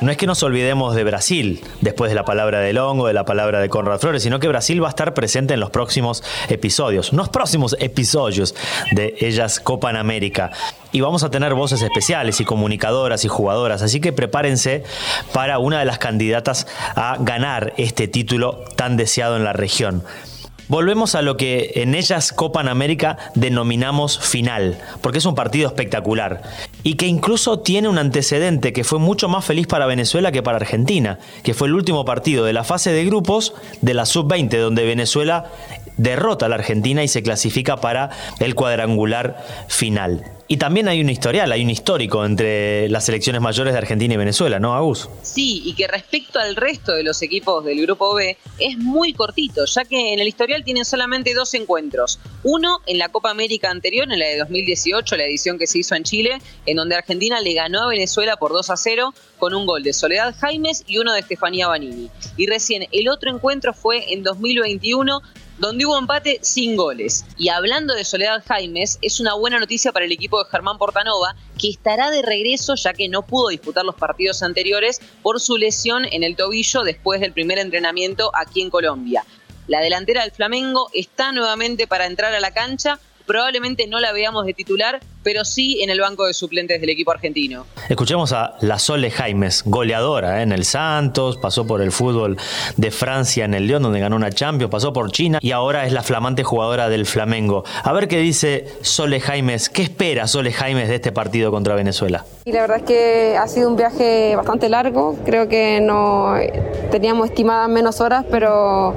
No 0.01 0.11
es 0.11 0.19
que 0.19 0.27
nos 0.27 0.43
olvidemos 0.43 0.95
de 0.95 1.05
Brasil 1.05 1.65
después 1.81 2.11
de 2.11 2.15
la 2.15 2.25
palabra 2.25 2.61
de 2.61 2.73
Longo, 2.73 3.07
de 3.07 3.15
la 3.15 3.25
palabra 3.25 3.61
de 3.61 3.69
Conrad 3.69 3.99
Flores, 3.99 4.23
sino 4.23 4.39
que 4.39 4.49
Brasil 4.49 4.83
va 4.83 4.89
a 4.89 4.91
estar 4.91 5.15
presente 5.15 5.55
en 5.55 5.61
los 5.61 5.71
próximos 5.71 6.23
episodios, 6.49 7.13
los 7.13 7.31
próximos 7.31 7.77
episodios 7.81 8.55
de 8.93 9.17
Ellas 9.21 9.59
Copa 9.59 9.91
América. 9.97 10.51
Y 10.93 11.01
vamos 11.01 11.23
a 11.23 11.31
tener 11.31 11.55
voces 11.55 11.83
especiales 11.83 12.41
y 12.41 12.45
comunicadoras 12.45 13.25
y 13.25 13.29
jugadoras, 13.29 13.83
así 13.83 14.01
que 14.01 14.13
prepárense 14.13 14.85
para 15.33 15.59
una 15.59 15.79
de 15.79 15.85
las 15.85 15.99
candidatas 15.99 16.67
a 16.95 17.17
ganar 17.21 17.73
este 17.77 18.09
título 18.09 18.65
tan 18.77 18.97
deseado 18.97 19.37
en 19.37 19.45
la 19.45 19.53
región. 19.53 20.03
Volvemos 20.69 21.15
a 21.15 21.23
lo 21.23 21.37
que 21.37 21.73
en 21.77 21.95
ellas 21.95 22.33
Copa 22.33 22.61
América 22.61 23.19
denominamos 23.35 24.19
final, 24.19 24.79
porque 25.01 25.19
es 25.19 25.25
un 25.25 25.35
partido 25.35 25.69
espectacular 25.69 26.43
y 26.83 26.95
que 26.95 27.07
incluso 27.07 27.61
tiene 27.61 27.89
un 27.89 27.99
antecedente 27.99 28.73
que 28.73 28.83
fue 28.83 28.99
mucho 28.99 29.29
más 29.29 29.45
feliz 29.45 29.67
para 29.67 29.87
Venezuela 29.87 30.33
que 30.33 30.43
para 30.43 30.57
Argentina, 30.57 31.19
que 31.43 31.55
fue 31.55 31.69
el 31.69 31.75
último 31.75 32.05
partido 32.05 32.45
de 32.45 32.53
la 32.53 32.65
fase 32.65 32.91
de 32.93 33.05
grupos 33.05 33.55
de 33.81 33.95
la 33.95 34.07
sub-20, 34.07 34.59
donde 34.59 34.85
Venezuela 34.85 35.47
derrota 35.97 36.47
a 36.47 36.49
la 36.49 36.57
Argentina 36.57 37.05
y 37.05 37.09
se 37.09 37.23
clasifica 37.23 37.77
para 37.77 38.11
el 38.41 38.55
cuadrangular 38.55 39.45
final. 39.69 40.36
Y 40.49 40.59
también 40.59 40.87
hay 40.87 41.01
un 41.01 41.11
historial, 41.11 41.51
hay 41.51 41.65
un 41.65 41.71
histórico 41.71 42.25
entre 42.25 42.89
las 42.89 43.05
selecciones 43.05 43.43
mayores 43.43 43.73
de 43.73 43.79
Argentina 43.79 44.15
y 44.15 44.17
Venezuela, 44.17 44.61
¿no, 44.61 44.77
Agus? 44.77 45.09
Sí, 45.23 45.63
y 45.65 45.75
que 45.75 45.89
respecto 45.89 46.39
al 46.39 46.55
resto 46.55 46.93
de 46.93 47.03
los 47.03 47.21
equipos 47.23 47.65
del 47.65 47.83
Grupo 47.83 48.15
B 48.15 48.37
es 48.61 48.79
muy 48.79 49.13
cortito, 49.13 49.65
ya 49.65 49.85
que 49.85 50.13
en 50.13 50.21
el 50.21 50.29
historial 50.29 50.63
tienen 50.63 50.85
solamente 50.85 51.35
dos 51.35 51.53
encuentros. 51.55 52.21
Uno 52.45 52.79
en 52.87 52.99
la 52.99 53.09
Copa 53.09 53.31
América 53.31 53.71
anterior, 53.73 54.07
en 54.13 54.21
la 54.21 54.27
de 54.27 54.39
2018, 54.39 55.17
la 55.17 55.25
edición 55.25 55.59
que 55.59 55.67
se 55.67 55.79
hizo 55.79 55.97
en 55.97 56.05
Chile, 56.05 56.39
en 56.65 56.77
donde 56.77 56.95
Argentina 56.95 57.41
le 57.41 57.55
ganó 57.55 57.83
a 57.83 57.89
Venezuela 57.89 58.37
por 58.37 58.53
2 58.53 58.71
a 58.71 58.77
0 58.77 59.15
con 59.39 59.53
un 59.53 59.67
gol 59.67 59.83
de 59.83 59.93
Soledad 59.93 60.33
Jaimes 60.39 60.85
y 60.87 60.99
uno 60.99 61.13
de 61.13 61.21
Estefanía 61.21 61.67
Banini. 61.67 62.09
Y 62.37 62.47
recién 62.47 62.87
el 62.93 63.09
otro 63.09 63.35
encuentro 63.35 63.75
fue 63.75 64.13
en 64.13 64.23
2021 64.23 65.23
donde 65.59 65.87
hubo 65.87 65.99
empate 65.99 66.39
sin 66.43 66.77
goles. 66.77 67.25
Y 67.39 67.49
hablando 67.49 67.95
de 67.95 68.05
Soledad 68.05 68.43
Jaimes, 68.47 68.99
es 69.03 69.21
una 69.21 69.35
buena 69.35 69.59
noticia 69.59 69.93
para 69.93 70.05
el 70.05 70.13
equipo 70.13 70.43
de 70.43 70.51
Germán 70.51 70.79
Portanova, 70.79 71.35
que 71.59 71.71
estará 71.71 72.11
de 72.11 72.23
regreso 72.23 72.75
ya 72.75 72.93
que 72.93 73.09
no 73.09 73.27
pudo 73.27 73.49
disputar 73.49 73.85
los 73.85 73.95
partidos 73.95 74.43
anteriores 74.43 75.01
por 75.23 75.41
su 75.41 75.57
lesión 75.57 76.05
en 76.11 76.23
el 76.23 76.37
tobillo 76.37 76.83
después 76.83 77.21
del 77.21 77.33
primer 77.33 77.59
entrenamiento 77.59 78.31
aquí 78.35 78.61
en 78.61 78.71
Colombia. 78.71 79.25
La 79.67 79.81
delantera 79.81 80.23
del 80.23 80.31
Flamengo 80.31 80.91
está 80.93 81.33
nuevamente 81.33 81.87
para 81.87 82.07
entrar 82.07 82.35
a 82.35 82.41
la 82.41 82.53
cancha, 82.53 83.01
Probablemente 83.27 83.87
no 83.87 84.01
la 84.01 84.13
veamos 84.13 84.47
de 84.47 84.55
titular, 84.55 85.01
pero 85.23 85.45
sí 85.45 85.83
en 85.83 85.91
el 85.91 86.01
banco 86.01 86.27
de 86.27 86.35
suplentes 86.35 86.81
del 86.81 86.91
equipo 86.91 87.11
argentino. 87.11 87.67
Escuchemos 87.89 88.33
a 88.33 88.57
la 88.61 88.79
Sole 88.79 89.11
Jaimes, 89.11 89.65
goleadora 89.65 90.39
¿eh? 90.39 90.43
en 90.43 90.53
el 90.53 90.65
Santos, 90.65 91.37
pasó 91.37 91.67
por 91.67 91.83
el 91.83 91.91
fútbol 91.91 92.37
de 92.77 92.91
Francia 92.93 93.45
en 93.45 93.55
el 93.55 93.67
León, 93.67 93.83
donde 93.83 93.99
ganó 93.99 94.15
una 94.15 94.31
Champions, 94.31 94.71
pasó 94.71 94.93
por 94.93 95.11
China 95.11 95.41
y 95.43 95.51
ahora 95.51 95.85
es 95.85 95.93
la 95.93 96.05
flamante 96.05 96.45
jugadora 96.45 96.89
del 96.89 97.07
Flamengo. 97.07 97.65
A 97.83 97.93
ver 97.93 98.07
qué 98.07 98.19
dice 98.19 98.69
Sole 98.83 99.19
Jaimes, 99.21 99.69
qué 99.69 99.83
espera 99.83 100.29
Sole 100.29 100.53
Jaimes 100.53 100.89
de 100.89 100.95
este 100.95 101.11
partido 101.11 101.51
contra 101.51 101.75
Venezuela. 101.75 102.25
Y 102.45 102.53
la 102.53 102.61
verdad 102.61 102.77
es 102.79 102.85
que 102.85 103.37
ha 103.37 103.49
sido 103.49 103.69
un 103.69 103.77
viaje 103.77 104.37
bastante 104.37 104.69
largo, 104.69 105.19
creo 105.25 105.49
que 105.49 105.81
no 105.81 106.35
teníamos 106.93 107.31
estimadas 107.31 107.69
menos 107.69 108.01
horas, 108.01 108.25
pero 108.31 108.95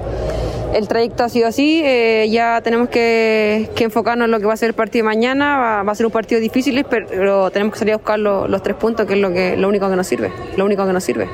el 0.74 0.88
trayecto 0.88 1.24
ha 1.24 1.30
sido 1.30 1.48
así, 1.48 1.82
eh, 1.84 2.28
ya 2.30 2.62
tenemos 2.62 2.90
que, 2.90 3.70
enfocarnos 3.78 4.26
en 4.26 4.32
lo 4.32 4.40
que 4.40 4.46
va 4.46 4.54
a 4.54 4.58
ser 4.58 4.70
el 4.70 4.76
partido 4.76 5.04
de 5.04 5.10
mañana, 5.10 5.84
va, 5.84 5.92
a 5.92 5.96
ser 5.96 6.06
un 6.06 6.12
partido 6.12 6.40
difícil, 6.40 6.86
pero 6.90 7.50
tenemos 7.52 7.74
que 7.74 7.80
salir 7.80 7.94
a 7.94 7.98
buscar 7.98 8.20
los 8.20 8.64
tres 8.64 8.76
puntos, 8.76 9.06
que 9.06 9.14
es 9.14 9.20
lo, 9.20 9.68
único 9.68 9.90
que 9.90 9.96
nos 9.96 10.08
sirve, 10.08 10.32
lo 10.58 10.66
único 10.66 10.86
que 10.86 10.94
nos 10.94 11.04
sirve. 11.04 11.28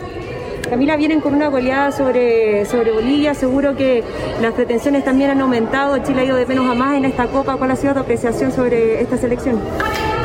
Camila, 0.69 0.95
vienen 0.95 1.21
con 1.21 1.35
una 1.35 1.49
goleada 1.49 1.91
sobre, 1.91 2.65
sobre 2.65 2.91
Bolivia, 2.91 3.35
seguro 3.35 3.75
que 3.75 4.03
las 4.41 4.53
pretensiones 4.53 5.03
también 5.03 5.29
han 5.29 5.41
aumentado, 5.41 5.97
Chile 5.99 6.21
ha 6.21 6.25
ido 6.25 6.35
de 6.35 6.45
menos 6.45 6.69
a 6.69 6.73
más 6.73 6.97
en 6.97 7.05
esta 7.05 7.27
Copa, 7.27 7.57
¿cuál 7.57 7.71
ha 7.71 7.75
sido 7.75 7.93
tu 7.93 7.99
apreciación 7.99 8.51
sobre 8.51 9.01
esta 9.01 9.17
selección? 9.17 9.59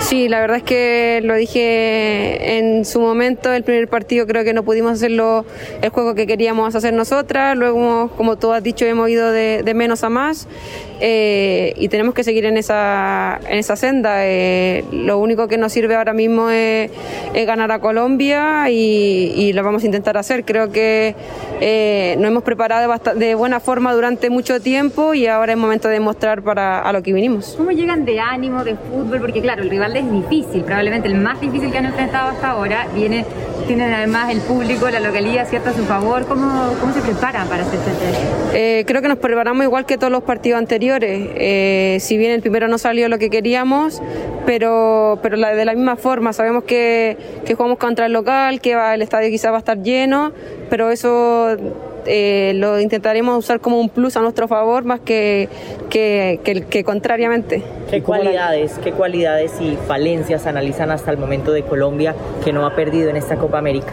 Sí, 0.01 0.29
la 0.29 0.41
verdad 0.41 0.57
es 0.57 0.63
que 0.63 1.21
lo 1.23 1.35
dije 1.35 2.59
en 2.59 2.85
su 2.85 3.01
momento, 3.01 3.53
el 3.53 3.63
primer 3.63 3.87
partido 3.87 4.27
creo 4.27 4.45
que 4.45 4.55
no 4.55 4.63
pudimos 4.63 4.93
hacerlo 4.93 5.45
el 5.83 5.91
juego 5.91 6.15
que 6.15 6.27
queríamos 6.27 6.75
hacer 6.75 6.95
nosotras, 6.95 7.57
luego 7.57 8.11
como 8.17 8.37
tú 8.37 8.53
has 8.53 8.63
dicho 8.63 8.87
hemos 8.87 9.11
ido 9.11 9.31
de, 9.31 9.71
menos 9.75 10.03
a 10.03 10.09
más 10.09 10.49
eh, 11.01 11.75
y 11.77 11.89
tenemos 11.89 12.15
que 12.15 12.25
seguir 12.25 12.45
en 12.47 12.57
esa, 12.57 13.41
en 13.49 13.59
esa 13.59 13.77
senda. 13.77 14.27
Eh, 14.27 14.85
lo 14.91 15.19
único 15.19 15.49
que 15.49 15.59
nos 15.59 15.73
sirve 15.73 15.95
ahora 15.95 16.13
mismo 16.13 16.51
es, 16.51 16.91
ganar 17.47 17.71
a 17.71 17.79
Colombia 17.79 18.69
y, 18.71 19.53
lo 19.53 19.63
vamos 19.63 19.83
a 19.83 19.87
intentar 19.87 20.17
hacer. 20.17 20.45
Creo 20.45 20.73
que 20.73 21.15
eh, 21.61 22.17
nos 22.19 22.29
hemos 22.29 22.43
preparado 22.43 22.93
de 23.15 23.35
buena 23.35 23.61
forma 23.61 23.93
durante 23.95 24.31
mucho 24.31 24.61
tiempo 24.61 25.15
y 25.15 25.27
ahora 25.27 25.53
es 25.53 25.59
momento 25.59 25.89
de 25.89 26.01
mostrar 26.01 26.43
para 26.43 26.81
a 26.81 26.93
lo 26.93 27.03
que 27.03 27.13
vinimos. 27.13 27.55
¿Cómo 27.57 27.71
llegan 27.71 28.05
de 28.05 28.19
ánimo, 28.19 28.65
de 28.65 28.77
fútbol? 28.77 29.21
Porque 29.21 29.41
claro, 29.41 29.63
el 29.63 29.71
rival 29.71 29.90
es 29.97 30.11
difícil, 30.11 30.63
probablemente 30.63 31.09
el 31.09 31.17
más 31.17 31.41
difícil 31.41 31.71
que 31.71 31.79
han 31.79 31.87
enfrentado 31.87 32.31
hasta 32.31 32.51
ahora. 32.51 32.87
Viene, 32.95 33.25
tienen 33.67 33.93
además 33.93 34.31
el 34.31 34.41
público, 34.41 34.89
la 34.91 35.01
localidad, 35.01 35.49
¿cierto? 35.49 35.71
A 35.71 35.73
su 35.73 35.85
favor. 35.85 36.27
¿Cómo, 36.27 36.75
cómo 36.81 36.93
se 36.93 37.01
preparan 37.01 37.49
para 37.49 37.63
hacer 37.63 37.79
este 37.79 38.81
eh, 38.81 38.85
Creo 38.87 39.03
que 39.03 39.09
nos 39.09 39.19
preparamos 39.19 39.65
igual 39.65 39.87
que 39.87 39.99
todos 39.99 40.13
los 40.13 40.23
partidos 40.23 40.59
anteriores. 40.59 41.29
Eh, 41.35 41.99
si 42.01 42.17
bien 42.17 42.33
el 42.33 42.41
primero 42.41 42.69
no 42.69 42.79
salió 42.79 43.09
lo 43.09 43.19
que 43.19 43.31
queríamos, 43.31 44.03
pero, 44.47 45.19
pero 45.23 45.37
la, 45.37 45.55
de 45.55 45.65
la 45.65 45.75
misma 45.75 45.97
forma. 45.97 46.33
Sabemos 46.33 46.65
que, 46.65 47.17
que 47.45 47.55
jugamos 47.55 47.79
contra 47.79 48.07
el 48.07 48.13
local, 48.13 48.61
que 48.61 48.75
va, 48.75 48.95
el 48.95 49.03
estadio 49.03 49.31
quizás 49.31 49.53
va 49.53 49.57
a 49.57 49.61
estar 49.61 49.83
lleno, 49.83 50.33
pero 50.69 50.91
eso 50.91 51.57
eh, 52.07 52.53
lo 52.57 52.81
intentaremos 52.81 53.39
usar 53.39 53.61
como 53.61 53.79
un 53.79 53.89
plus 53.89 54.17
a 54.17 54.21
nuestro 54.21 54.49
favor 54.49 54.85
más 54.85 55.01
que, 55.01 55.49
que, 55.89 56.41
que, 56.69 56.85
contrariamente. 56.85 57.63
¿Qué 57.91 58.03
cualidades, 58.03 58.79
¿Qué 58.83 58.93
cualidades 58.93 59.61
y 59.61 59.77
falencias 59.87 60.47
analizan 60.47 60.91
hasta 60.91 61.11
el 61.11 61.19
momento 61.19 61.53
de 61.53 61.63
Colombia 61.63 62.15
que 62.45 62.53
no 62.53 62.65
ha 62.67 62.75
perdido 62.75 63.11
en 63.11 63.17
esta 63.17 63.37
Copa 63.37 63.59
América? 63.59 63.93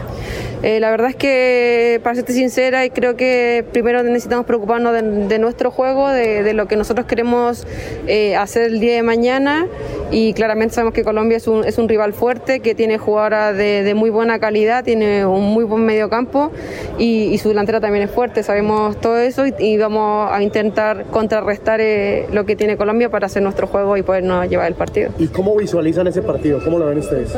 Eh, 0.62 0.80
la 0.80 0.90
verdad 0.90 1.10
es 1.10 1.16
que, 1.16 2.00
para 2.02 2.16
serte 2.16 2.32
sincera, 2.32 2.88
creo 2.88 3.16
que 3.16 3.64
primero 3.72 4.02
necesitamos 4.02 4.44
preocuparnos 4.44 4.92
de, 4.92 5.38
nuestro 5.38 5.70
juego, 5.70 6.08
de, 6.08 6.52
lo 6.52 6.66
que 6.66 6.76
nosotros 6.76 7.06
queremos 7.06 7.64
eh, 8.08 8.34
hacer 8.34 8.64
el 8.64 8.80
día 8.80 8.94
de 8.94 9.04
mañana 9.04 9.66
y 10.10 10.32
claramente 10.32 10.74
sabemos 10.74 10.94
que 10.94 11.04
Colombia 11.04 11.36
es 11.36 11.46
un, 11.46 11.64
es 11.64 11.78
un 11.78 11.88
rival 11.88 12.12
fuerte, 12.12 12.58
que 12.58 12.74
tiene 12.74 12.98
jugadoras 12.98 13.56
de, 13.56 13.92
muy 13.94 14.10
buena 14.10 14.40
calidad, 14.40 14.82
tiene 14.82 15.24
un 15.26 15.44
muy 15.44 15.64
buen 15.64 15.84
medio 15.84 16.08
campo 16.08 16.50
y, 16.98 17.24
y 17.24 17.38
su 17.38 17.50
delantera 17.50 17.80
también 17.80 17.97
también 17.98 18.10
es 18.10 18.14
fuerte, 18.14 18.42
sabemos 18.42 19.00
todo 19.00 19.18
eso 19.18 19.44
y, 19.58 19.76
vamos 19.78 20.30
a 20.30 20.42
intentar 20.42 21.06
contrarrestar 21.10 21.80
eh, 21.80 22.26
lo 22.32 22.44
que 22.44 22.54
tiene 22.54 22.76
Colombia 22.76 23.08
para 23.08 23.26
hacer 23.26 23.42
nuestro 23.42 23.66
juego 23.66 23.96
y 23.96 24.02
podernos 24.02 24.48
llevar 24.48 24.68
el 24.68 24.74
partido. 24.74 25.10
¿Y 25.18 25.28
cómo 25.28 25.56
visualizan 25.56 26.06
ese 26.06 26.22
partido? 26.22 26.60
¿Cómo 26.62 26.78
lo 26.78 26.86
ven 26.86 26.98
ustedes? 26.98 27.34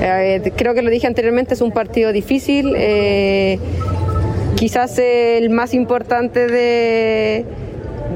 Eh, 0.00 0.52
creo 0.56 0.74
que 0.74 0.82
lo 0.82 0.90
dije 0.90 1.06
anteriormente, 1.06 1.54
es 1.54 1.62
un 1.62 1.72
partido 1.72 2.12
difícil, 2.12 2.74
eh, 2.76 3.58
quizás 4.56 4.98
el 4.98 5.50
más 5.50 5.74
importante 5.74 6.46
de 6.46 7.44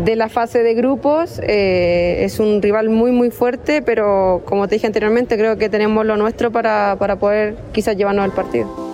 de 0.04 0.14
la 0.14 0.28
fase 0.28 0.62
de 0.62 0.74
grupos. 0.74 1.40
Eh, 1.42 2.18
es 2.20 2.38
un 2.38 2.62
rival 2.62 2.90
muy 2.90 3.10
muy 3.10 3.30
fuerte, 3.30 3.82
pero 3.82 4.42
como 4.44 4.68
te 4.68 4.76
dije 4.76 4.86
anteriormente, 4.86 5.36
creo 5.36 5.56
que 5.56 5.68
tenemos 5.68 6.06
lo 6.06 6.16
nuestro 6.16 6.52
para, 6.52 6.94
para 6.98 7.16
poder 7.16 7.56
quizás 7.72 7.96
llevarnos 7.96 8.24
al 8.24 8.32
partido. 8.32 8.87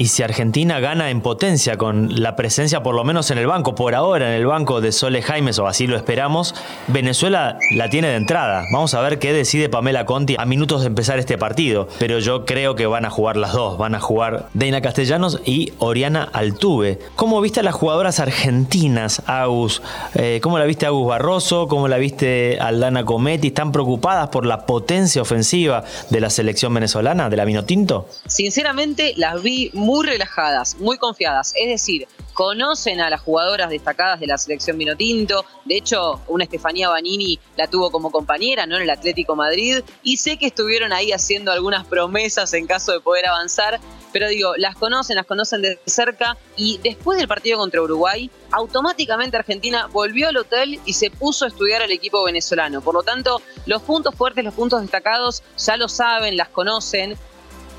Y 0.00 0.06
si 0.06 0.22
Argentina 0.22 0.80
gana 0.80 1.10
en 1.10 1.20
potencia 1.20 1.76
con 1.76 2.22
la 2.22 2.34
presencia, 2.34 2.82
por 2.82 2.94
lo 2.94 3.04
menos 3.04 3.30
en 3.30 3.36
el 3.36 3.46
banco, 3.46 3.74
por 3.74 3.94
ahora 3.94 4.28
en 4.28 4.40
el 4.40 4.46
banco 4.46 4.80
de 4.80 4.92
Sole 4.92 5.20
Jaimes, 5.20 5.58
o 5.58 5.66
así 5.66 5.86
lo 5.86 5.94
esperamos, 5.94 6.54
Venezuela 6.86 7.58
la 7.74 7.90
tiene 7.90 8.08
de 8.08 8.16
entrada. 8.16 8.64
Vamos 8.72 8.94
a 8.94 9.02
ver 9.02 9.18
qué 9.18 9.34
decide 9.34 9.68
Pamela 9.68 10.06
Conti 10.06 10.36
a 10.38 10.46
minutos 10.46 10.80
de 10.80 10.86
empezar 10.86 11.18
este 11.18 11.36
partido. 11.36 11.86
Pero 11.98 12.18
yo 12.18 12.46
creo 12.46 12.76
que 12.76 12.86
van 12.86 13.04
a 13.04 13.10
jugar 13.10 13.36
las 13.36 13.52
dos. 13.52 13.76
Van 13.76 13.94
a 13.94 14.00
jugar 14.00 14.48
Deina 14.54 14.80
Castellanos 14.80 15.42
y 15.44 15.74
Oriana 15.76 16.26
Altuve. 16.32 16.98
¿Cómo 17.14 17.42
viste 17.42 17.60
a 17.60 17.62
las 17.62 17.74
jugadoras 17.74 18.20
argentinas, 18.20 19.22
Agus? 19.26 19.82
Eh, 20.14 20.40
¿Cómo 20.42 20.58
la 20.58 20.64
viste 20.64 20.86
Agus 20.86 21.08
Barroso? 21.08 21.68
¿Cómo 21.68 21.88
la 21.88 21.98
viste 21.98 22.58
Aldana 22.58 23.04
Cometti? 23.04 23.48
¿Están 23.48 23.70
preocupadas 23.70 24.30
por 24.30 24.46
la 24.46 24.64
potencia 24.64 25.20
ofensiva 25.20 25.84
de 26.08 26.20
la 26.22 26.30
selección 26.30 26.72
venezolana, 26.72 27.28
de 27.28 27.36
la 27.36 27.44
Vinotinto? 27.44 28.08
Sinceramente, 28.26 29.12
las 29.18 29.42
vi 29.42 29.70
muy 29.74 29.89
muy 29.90 30.06
relajadas, 30.06 30.76
muy 30.78 30.98
confiadas. 30.98 31.52
Es 31.56 31.68
decir, 31.68 32.06
conocen 32.32 33.00
a 33.00 33.10
las 33.10 33.20
jugadoras 33.22 33.70
destacadas 33.70 34.20
de 34.20 34.28
la 34.28 34.38
selección 34.38 34.78
Vinotinto. 34.78 35.44
De 35.64 35.78
hecho, 35.78 36.20
una 36.28 36.44
Estefanía 36.44 36.88
Banini 36.88 37.40
la 37.56 37.66
tuvo 37.66 37.90
como 37.90 38.12
compañera 38.12 38.66
¿no? 38.66 38.76
en 38.76 38.82
el 38.82 38.90
Atlético 38.90 39.34
Madrid. 39.34 39.82
Y 40.04 40.18
sé 40.18 40.36
que 40.36 40.46
estuvieron 40.46 40.92
ahí 40.92 41.10
haciendo 41.10 41.50
algunas 41.50 41.84
promesas 41.88 42.54
en 42.54 42.68
caso 42.68 42.92
de 42.92 43.00
poder 43.00 43.26
avanzar. 43.26 43.80
Pero 44.12 44.28
digo, 44.28 44.54
las 44.56 44.76
conocen, 44.76 45.16
las 45.16 45.26
conocen 45.26 45.60
de 45.60 45.80
cerca. 45.86 46.36
Y 46.56 46.78
después 46.84 47.18
del 47.18 47.26
partido 47.26 47.58
contra 47.58 47.82
Uruguay, 47.82 48.30
automáticamente 48.52 49.38
Argentina 49.38 49.88
volvió 49.92 50.28
al 50.28 50.36
hotel 50.36 50.78
y 50.84 50.92
se 50.92 51.10
puso 51.10 51.46
a 51.46 51.48
estudiar 51.48 51.82
al 51.82 51.90
equipo 51.90 52.22
venezolano. 52.22 52.80
Por 52.80 52.94
lo 52.94 53.02
tanto, 53.02 53.42
los 53.66 53.82
puntos 53.82 54.14
fuertes, 54.14 54.44
los 54.44 54.54
puntos 54.54 54.82
destacados, 54.82 55.42
ya 55.58 55.76
lo 55.76 55.88
saben, 55.88 56.36
las 56.36 56.48
conocen 56.48 57.18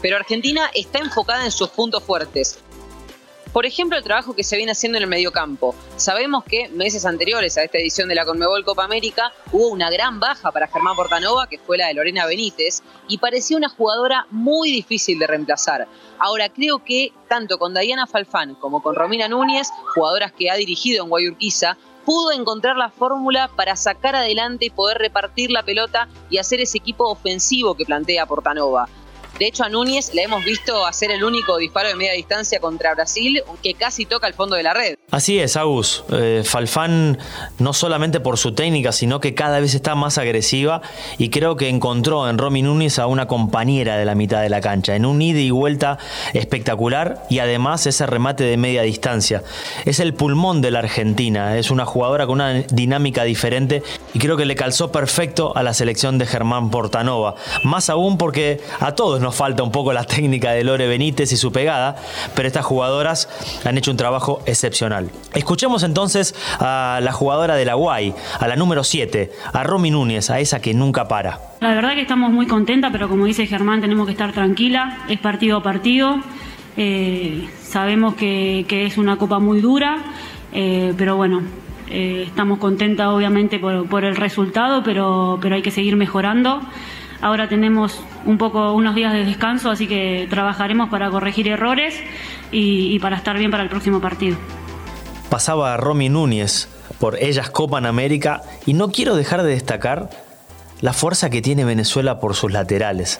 pero 0.01 0.17
Argentina 0.17 0.69
está 0.73 0.99
enfocada 0.99 1.45
en 1.45 1.51
sus 1.51 1.69
puntos 1.69 2.03
fuertes. 2.03 2.59
Por 3.53 3.65
ejemplo, 3.65 3.97
el 3.97 4.03
trabajo 4.03 4.33
que 4.33 4.45
se 4.45 4.55
viene 4.55 4.71
haciendo 4.71 4.97
en 4.97 5.03
el 5.03 5.09
mediocampo. 5.09 5.75
Sabemos 5.97 6.45
que 6.45 6.69
meses 6.69 7.05
anteriores 7.05 7.57
a 7.57 7.63
esta 7.63 7.79
edición 7.79 8.07
de 8.07 8.15
la 8.15 8.23
Conmebol 8.23 8.63
Copa 8.63 8.85
América 8.85 9.33
hubo 9.51 9.67
una 9.67 9.89
gran 9.89 10.21
baja 10.21 10.53
para 10.53 10.69
Germán 10.69 10.95
Portanova, 10.95 11.47
que 11.47 11.57
fue 11.57 11.77
la 11.77 11.87
de 11.87 11.95
Lorena 11.95 12.25
Benítez, 12.25 12.81
y 13.09 13.17
parecía 13.17 13.57
una 13.57 13.67
jugadora 13.67 14.25
muy 14.31 14.71
difícil 14.71 15.19
de 15.19 15.27
reemplazar. 15.27 15.85
Ahora 16.17 16.47
creo 16.47 16.79
que 16.85 17.11
tanto 17.27 17.57
con 17.57 17.73
Diana 17.73 18.07
Falfán 18.07 18.55
como 18.55 18.81
con 18.81 18.95
Romina 18.95 19.27
Núñez, 19.27 19.67
jugadoras 19.95 20.31
que 20.31 20.49
ha 20.49 20.55
dirigido 20.55 21.03
en 21.03 21.09
Guayurquiza, 21.09 21.77
pudo 22.05 22.31
encontrar 22.31 22.77
la 22.77 22.89
fórmula 22.89 23.49
para 23.55 23.75
sacar 23.75 24.15
adelante 24.15 24.65
y 24.65 24.69
poder 24.69 24.97
repartir 24.97 25.51
la 25.51 25.63
pelota 25.63 26.07
y 26.29 26.37
hacer 26.37 26.61
ese 26.61 26.77
equipo 26.77 27.09
ofensivo 27.09 27.75
que 27.75 27.85
plantea 27.85 28.25
Portanova. 28.25 28.87
De 29.39 29.47
hecho, 29.47 29.63
a 29.63 29.69
Núñez 29.69 30.13
le 30.13 30.23
hemos 30.23 30.43
visto 30.45 30.85
hacer 30.85 31.11
el 31.11 31.23
único 31.23 31.57
disparo 31.57 31.87
de 31.87 31.95
media 31.95 32.13
distancia 32.13 32.59
contra 32.59 32.93
Brasil 32.93 33.41
que 33.63 33.73
casi 33.73 34.05
toca 34.05 34.27
el 34.27 34.33
fondo 34.33 34.55
de 34.55 34.63
la 34.63 34.73
red. 34.73 34.95
Así 35.09 35.39
es, 35.39 35.57
Agus. 35.57 36.03
Eh, 36.11 36.43
Falfán, 36.45 37.17
no 37.59 37.73
solamente 37.73 38.19
por 38.19 38.37
su 38.37 38.53
técnica, 38.53 38.91
sino 38.91 39.19
que 39.19 39.33
cada 39.33 39.59
vez 39.59 39.73
está 39.73 39.95
más 39.95 40.17
agresiva 40.17 40.81
y 41.17 41.29
creo 41.29 41.55
que 41.55 41.69
encontró 41.69 42.29
en 42.29 42.37
Romy 42.37 42.61
Núñez 42.61 42.99
a 42.99 43.07
una 43.07 43.27
compañera 43.27 43.97
de 43.97 44.05
la 44.05 44.15
mitad 44.15 44.41
de 44.41 44.49
la 44.49 44.61
cancha, 44.61 44.95
en 44.95 45.05
un 45.05 45.21
ida 45.21 45.39
y 45.39 45.49
vuelta 45.49 45.97
espectacular 46.33 47.23
y 47.29 47.39
además 47.39 47.87
ese 47.87 48.05
remate 48.05 48.43
de 48.43 48.57
media 48.57 48.83
distancia. 48.83 49.43
Es 49.85 49.99
el 49.99 50.13
pulmón 50.13 50.61
de 50.61 50.71
la 50.71 50.79
Argentina, 50.79 51.57
es 51.57 51.71
una 51.71 51.85
jugadora 51.85 52.25
con 52.25 52.35
una 52.35 52.53
dinámica 52.53 53.23
diferente 53.23 53.83
y 54.13 54.19
creo 54.19 54.37
que 54.37 54.45
le 54.45 54.55
calzó 54.55 54.91
perfecto 54.91 55.55
a 55.55 55.63
la 55.63 55.73
selección 55.73 56.17
de 56.17 56.25
Germán 56.25 56.69
Portanova. 56.69 57.35
Más 57.63 57.89
aún 57.89 58.17
porque 58.17 58.61
a 58.79 58.93
todos 58.95 59.20
nos 59.21 59.35
falta 59.35 59.63
un 59.63 59.71
poco 59.71 59.93
la 59.93 60.03
técnica 60.03 60.51
de 60.51 60.63
Lore 60.63 60.87
Benítez 60.87 61.31
y 61.31 61.37
su 61.37 61.51
pegada, 61.51 61.95
pero 62.35 62.47
estas 62.47 62.65
jugadoras 62.65 63.29
han 63.63 63.77
hecho 63.77 63.91
un 63.91 63.97
trabajo 63.97 64.41
excepcional. 64.45 65.09
Escuchemos 65.33 65.83
entonces 65.83 66.35
a 66.59 66.99
la 67.01 67.11
jugadora 67.11 67.55
de 67.55 67.65
la 67.65 67.75
Guay, 67.75 68.13
a 68.39 68.47
la 68.47 68.55
número 68.55 68.83
7, 68.83 69.31
a 69.53 69.63
Romy 69.63 69.91
Núñez, 69.91 70.29
a 70.29 70.39
esa 70.39 70.61
que 70.61 70.73
nunca 70.73 71.07
para. 71.07 71.39
La 71.59 71.73
verdad 71.73 71.93
que 71.93 72.01
estamos 72.01 72.31
muy 72.31 72.47
contentas, 72.47 72.91
pero 72.91 73.07
como 73.07 73.25
dice 73.25 73.45
Germán, 73.45 73.81
tenemos 73.81 74.05
que 74.05 74.13
estar 74.13 74.31
tranquila, 74.33 74.99
es 75.07 75.19
partido 75.19 75.57
a 75.57 75.63
partido. 75.63 76.15
Eh, 76.77 77.47
sabemos 77.61 78.15
que, 78.15 78.65
es 78.69 78.97
una 78.97 79.17
copa 79.17 79.39
muy 79.39 79.61
dura, 79.61 79.97
eh, 80.53 80.93
pero 80.97 81.15
bueno, 81.15 81.41
eh, 81.89 82.23
estamos 82.27 82.59
contentas 82.59 83.07
obviamente 83.07 83.59
por, 83.59 83.87
por, 83.87 84.05
el 84.05 84.15
resultado, 84.15 84.81
pero, 84.83 85.37
pero 85.41 85.55
hay 85.55 85.61
que 85.61 85.71
seguir 85.71 85.95
mejorando. 85.97 86.61
Ahora 87.21 87.47
tenemos 87.49 88.01
un 88.25 88.37
poco 88.37 88.73
unos 88.73 88.95
días 88.95 89.13
de 89.13 89.25
descanso, 89.25 89.69
así 89.69 89.87
que 89.87 90.27
trabajaremos 90.29 90.89
para 90.89 91.09
corregir 91.09 91.47
errores 91.47 91.95
y, 92.51 92.97
para 92.99 93.17
estar 93.17 93.37
bien 93.37 93.51
para 93.51 93.63
el 93.63 93.69
próximo 93.69 94.01
partido. 94.01 94.37
Pasaba 95.29 95.73
a 95.73 95.77
Romy 95.77 96.09
Núñez 96.09 96.67
por 96.99 97.21
Ellas 97.21 97.49
Copan 97.49 97.85
América 97.85 98.41
y 98.65 98.73
no 98.73 98.91
quiero 98.91 99.15
dejar 99.15 99.43
de 99.43 99.49
destacar 99.49 100.09
la 100.81 100.93
fuerza 100.93 101.29
que 101.29 101.41
tiene 101.41 101.63
Venezuela 101.63 102.19
por 102.19 102.35
sus 102.35 102.51
laterales. 102.51 103.19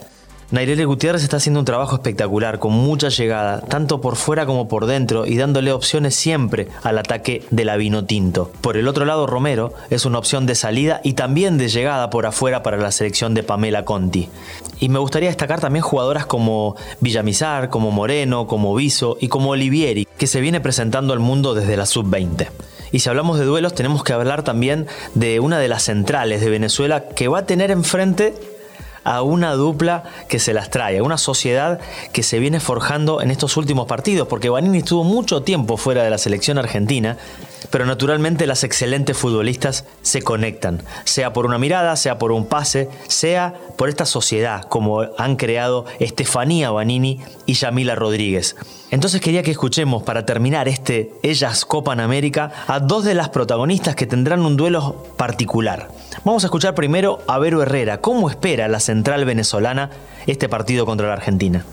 Nairele 0.52 0.84
Gutiérrez 0.84 1.24
está 1.24 1.38
haciendo 1.38 1.62
un 1.62 1.66
trabajo 1.66 1.96
espectacular, 1.96 2.60
con 2.60 2.74
mucha 2.74 3.08
llegada, 3.08 3.62
tanto 3.62 4.02
por 4.02 4.18
fuera 4.18 4.46
como 4.46 4.68
por 4.68 4.86
dentro, 4.86 5.26
y 5.26 5.38
dándole 5.38 5.72
opciones 5.72 6.14
siempre 6.14 6.68
al 6.84 6.98
ataque 6.98 7.46
de 7.52 7.64
la 7.64 7.78
vino 7.78 8.04
tinto. 8.04 8.52
Por 8.60 8.76
el 8.76 8.90
otro 8.90 9.06
lado, 9.06 9.28
Romero 9.28 9.72
es 9.90 10.06
una 10.06 10.18
opción 10.18 10.46
de 10.46 10.56
salida 10.56 11.00
y 11.06 11.14
también 11.14 11.58
de 11.58 11.70
llegada 11.70 12.10
por 12.10 12.26
afuera 12.26 12.64
para 12.64 12.76
la 12.76 12.92
selección 12.92 13.34
de 13.34 13.44
Pamela 13.44 13.86
Conti. 13.86 14.28
Y 14.82 14.90
me 14.90 15.00
gustaría 15.00 15.30
destacar 15.30 15.62
también 15.62 15.84
jugadoras 15.84 16.26
como 16.26 16.76
Villamizar, 17.00 17.70
como 17.70 17.92
Moreno, 17.92 18.46
como 18.46 18.76
Viso 18.76 19.18
y 19.22 19.30
como 19.30 19.52
Olivieri, 19.52 20.06
que 20.06 20.28
se 20.28 20.42
viene 20.42 20.60
presentando 20.60 21.14
al 21.14 21.20
mundo 21.20 21.54
desde 21.54 21.78
la 21.78 21.86
sub-20. 21.86 22.50
Y 22.92 23.00
si 23.00 23.10
hablamos 23.10 23.40
de 23.40 23.46
duelos, 23.46 23.74
tenemos 23.74 24.04
que 24.04 24.12
hablar 24.12 24.44
también 24.44 24.88
de 25.16 25.40
una 25.40 25.60
de 25.60 25.70
las 25.70 25.84
centrales 25.84 26.42
de 26.42 26.50
Venezuela 26.50 27.06
que 27.08 27.30
va 27.30 27.40
a 27.40 27.46
tener 27.46 27.72
enfrente 27.72 28.34
a 29.04 29.22
una 29.22 29.54
dupla 29.54 30.04
que 30.28 30.40
se 30.40 30.54
las 30.54 30.70
trae, 30.70 31.00
a 31.00 31.04
una 31.04 31.18
sociedad 31.18 31.80
que 32.14 32.24
se 32.24 32.40
viene 32.40 32.60
forjando 32.60 33.22
en 33.22 33.32
estos 33.32 33.58
últimos 33.58 33.88
partidos, 33.88 34.28
porque 34.28 34.50
Vanini 34.50 34.80
estuvo 34.80 35.04
mucho 35.04 35.44
tiempo 35.44 35.78
fuera 35.78 36.04
de 36.04 36.10
la 36.10 36.18
selección 36.18 36.58
argentina, 36.58 37.18
pero 37.70 37.86
naturalmente 37.86 38.48
las 38.48 38.64
excelentes 38.64 39.18
futbolistas 39.18 39.86
se 40.02 40.22
conectan, 40.22 40.84
sea 41.04 41.34
por 41.34 41.46
una 41.46 41.58
mirada, 41.58 41.96
sea 41.96 42.18
por 42.18 42.32
un 42.32 42.46
pase, 42.46 42.90
sea 43.08 43.54
por 43.78 43.90
esta 43.90 44.06
sociedad 44.06 44.64
como 44.64 45.02
han 45.18 45.36
creado 45.36 45.86
Estefanía 46.00 46.72
Vanini 46.72 47.22
y 47.46 47.54
Yamila 47.54 47.96
Rodríguez. 47.96 48.56
Entonces 48.92 49.22
quería 49.22 49.42
que 49.42 49.52
escuchemos 49.52 50.04
para 50.04 50.26
terminar 50.26 50.68
este 50.68 51.14
Ellas 51.24 51.64
Copan 51.64 52.02
América 52.02 52.52
a 52.68 52.82
dos 52.82 53.06
de 53.06 53.16
las 53.16 53.30
protagonistas 53.30 53.96
que 53.96 54.06
tendrán 54.06 54.42
un 54.42 54.58
duelo 54.58 55.06
particular. 55.16 55.88
Vamos 56.26 56.44
a 56.44 56.48
escuchar 56.48 56.76
primero 56.76 57.20
a 57.26 57.40
Vero 57.40 57.62
Herrera, 57.62 58.00
cómo 58.00 58.30
espera 58.30 58.68
la 58.68 58.82
central 58.82 59.24
venezolana 59.24 59.92
este 60.28 60.50
partido 60.50 60.86
contra 60.86 61.08
la 61.08 61.14
Argentina. 61.14 61.64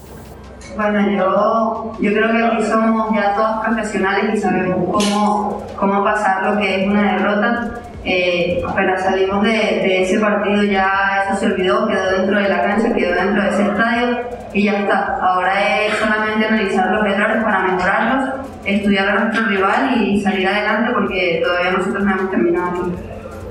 Bueno, 0.77 1.11
yo, 1.11 1.93
yo 2.01 2.13
creo 2.13 2.31
que 2.31 2.45
aquí 2.45 2.63
somos 2.71 3.13
ya 3.13 3.35
todos 3.35 3.67
profesionales 3.67 4.39
y 4.39 4.41
sabemos 4.41 4.79
cómo, 4.93 5.67
cómo 5.77 6.05
pasar 6.05 6.47
lo 6.47 6.61
que 6.61 6.83
es 6.83 6.89
una 6.89 7.15
derrota. 7.15 7.81
Eh, 8.11 8.63
apenas 8.67 9.03
salimos 9.03 9.43
de, 9.43 9.51
de, 9.51 10.03
ese 10.03 10.19
partido 10.19 10.63
ya 10.63 11.27
eso 11.29 11.39
se 11.39 11.47
olvidó, 11.47 11.87
quedó 11.87 12.11
dentro 12.11 12.39
de 12.39 12.49
la 12.49 12.63
cancha, 12.63 12.95
quedó 12.95 13.15
dentro 13.15 13.43
de 13.43 13.49
ese 13.51 13.63
estadio 13.65 14.21
y 14.55 14.65
ya 14.65 14.79
está. 14.79 15.19
Ahora 15.21 15.83
es 15.83 15.95
solamente 15.99 16.47
analizar 16.47 16.91
los 16.91 17.05
errores 17.05 17.45
para 17.45 17.59
mejorarlos, 17.65 18.31
estudiar 18.65 19.09
a 19.11 19.25
nuestro 19.25 19.47
rival 19.49 20.03
y 20.03 20.23
salir 20.23 20.49
adelante 20.49 20.91
porque 20.95 21.43
todavía 21.45 21.73
nosotros 21.73 22.03
no 22.03 22.13
hemos 22.13 22.31
terminado 22.31 22.69
aquí. 22.71 22.95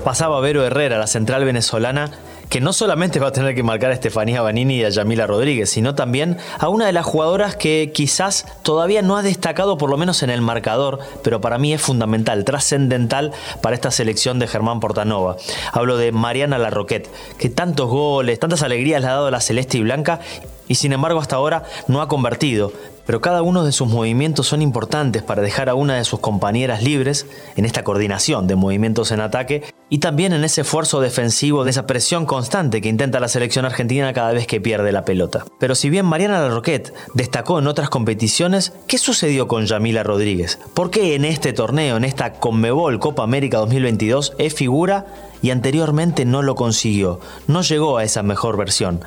Pasaba 0.04 0.40
Vero 0.40 0.64
Herrera, 0.64 0.98
la 0.98 1.06
central 1.06 1.44
venezolana, 1.44 2.10
que 2.48 2.60
no 2.60 2.72
solamente 2.72 3.20
va 3.20 3.28
a 3.28 3.32
tener 3.32 3.54
que 3.54 3.62
marcar 3.62 3.90
a 3.90 3.94
Estefanía 3.94 4.42
Banini 4.42 4.76
y 4.76 4.84
a 4.84 4.88
Yamila 4.88 5.26
Rodríguez, 5.26 5.70
sino 5.70 5.94
también 5.94 6.38
a 6.58 6.68
una 6.68 6.86
de 6.86 6.92
las 6.92 7.04
jugadoras 7.04 7.56
que 7.56 7.90
quizás 7.92 8.46
todavía 8.62 9.02
no 9.02 9.16
ha 9.16 9.22
destacado, 9.22 9.78
por 9.78 9.90
lo 9.90 9.96
menos 9.96 10.22
en 10.22 10.30
el 10.30 10.40
marcador, 10.40 10.98
pero 11.22 11.40
para 11.40 11.58
mí 11.58 11.72
es 11.72 11.80
fundamental, 11.80 12.44
trascendental 12.44 13.32
para 13.60 13.74
esta 13.74 13.90
selección 13.90 14.38
de 14.38 14.46
Germán 14.46 14.80
Portanova. 14.80 15.36
Hablo 15.72 15.96
de 15.96 16.12
Mariana 16.12 16.58
Larroquet, 16.58 17.08
que 17.38 17.48
tantos 17.50 17.88
goles, 17.88 18.38
tantas 18.38 18.62
alegrías 18.62 19.02
le 19.02 19.08
ha 19.08 19.12
dado 19.12 19.26
a 19.26 19.30
la 19.30 19.40
Celeste 19.40 19.78
y 19.78 19.82
Blanca 19.82 20.20
y 20.68 20.76
sin 20.76 20.92
embargo 20.92 21.20
hasta 21.20 21.36
ahora 21.36 21.64
no 21.88 22.00
ha 22.00 22.08
convertido, 22.08 22.72
pero 23.08 23.22
cada 23.22 23.40
uno 23.40 23.64
de 23.64 23.72
sus 23.72 23.88
movimientos 23.88 24.46
son 24.46 24.60
importantes 24.60 25.22
para 25.22 25.40
dejar 25.40 25.70
a 25.70 25.74
una 25.74 25.96
de 25.96 26.04
sus 26.04 26.20
compañeras 26.20 26.82
libres 26.82 27.26
en 27.56 27.64
esta 27.64 27.82
coordinación 27.82 28.46
de 28.46 28.54
movimientos 28.54 29.12
en 29.12 29.20
ataque 29.20 29.62
y 29.88 30.00
también 30.00 30.34
en 30.34 30.44
ese 30.44 30.60
esfuerzo 30.60 31.00
defensivo 31.00 31.64
de 31.64 31.70
esa 31.70 31.86
presión 31.86 32.26
constante 32.26 32.82
que 32.82 32.90
intenta 32.90 33.18
la 33.18 33.28
selección 33.28 33.64
argentina 33.64 34.12
cada 34.12 34.32
vez 34.32 34.46
que 34.46 34.60
pierde 34.60 34.92
la 34.92 35.06
pelota. 35.06 35.46
Pero 35.58 35.74
si 35.74 35.88
bien 35.88 36.04
Mariana 36.04 36.40
Larroquette 36.40 36.92
destacó 37.14 37.58
en 37.58 37.66
otras 37.66 37.88
competiciones, 37.88 38.74
¿qué 38.86 38.98
sucedió 38.98 39.48
con 39.48 39.64
Yamila 39.64 40.02
Rodríguez? 40.02 40.58
¿Por 40.74 40.90
qué 40.90 41.14
en 41.14 41.24
este 41.24 41.54
torneo, 41.54 41.96
en 41.96 42.04
esta 42.04 42.34
Conmebol 42.34 43.00
Copa 43.00 43.22
América 43.22 43.56
2022, 43.56 44.34
es 44.36 44.52
figura 44.52 45.06
y 45.40 45.48
anteriormente 45.48 46.26
no 46.26 46.42
lo 46.42 46.54
consiguió? 46.54 47.20
No 47.46 47.62
llegó 47.62 47.96
a 47.96 48.04
esa 48.04 48.22
mejor 48.22 48.58
versión. 48.58 49.00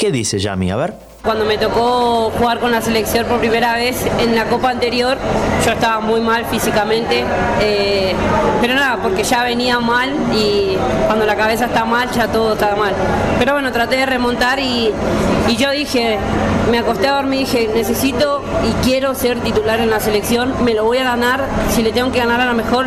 ¿Qué 0.00 0.10
dice 0.10 0.38
Yami? 0.38 0.70
A 0.70 0.76
ver. 0.76 0.94
Cuando 1.22 1.44
me 1.44 1.58
tocó 1.58 2.32
jugar 2.38 2.58
con 2.58 2.70
la 2.70 2.80
selección 2.80 3.26
por 3.26 3.38
primera 3.38 3.74
vez 3.74 4.06
en 4.18 4.34
la 4.34 4.46
Copa 4.46 4.70
anterior, 4.70 5.18
yo 5.62 5.72
estaba 5.72 6.00
muy 6.00 6.22
mal 6.22 6.46
físicamente, 6.46 7.22
eh, 7.60 8.14
pero 8.62 8.72
nada, 8.72 8.96
porque 9.02 9.24
ya 9.24 9.44
venía 9.44 9.78
mal 9.78 10.08
y 10.32 10.78
cuando 11.06 11.26
la 11.26 11.36
cabeza 11.36 11.66
está 11.66 11.84
mal 11.84 12.10
ya 12.12 12.28
todo 12.28 12.54
está 12.54 12.74
mal. 12.76 12.94
Pero 13.38 13.52
bueno, 13.52 13.70
traté 13.72 13.96
de 13.96 14.06
remontar 14.06 14.58
y, 14.58 14.90
y 15.48 15.56
yo 15.56 15.70
dije, 15.70 16.16
me 16.70 16.78
acosté 16.78 17.08
a 17.08 17.14
dormir 17.14 17.40
y 17.40 17.44
dije, 17.44 17.70
necesito 17.74 18.42
y 18.64 18.84
quiero 18.84 19.14
ser 19.14 19.40
titular 19.40 19.80
en 19.80 19.90
la 19.90 20.00
selección, 20.00 20.54
me 20.64 20.74
lo 20.74 20.84
voy 20.84 20.98
a 20.98 21.04
ganar, 21.04 21.44
si 21.70 21.82
le 21.82 21.92
tengo 21.92 22.12
que 22.12 22.18
ganar 22.18 22.40
a 22.40 22.46
lo 22.46 22.54
mejor 22.54 22.86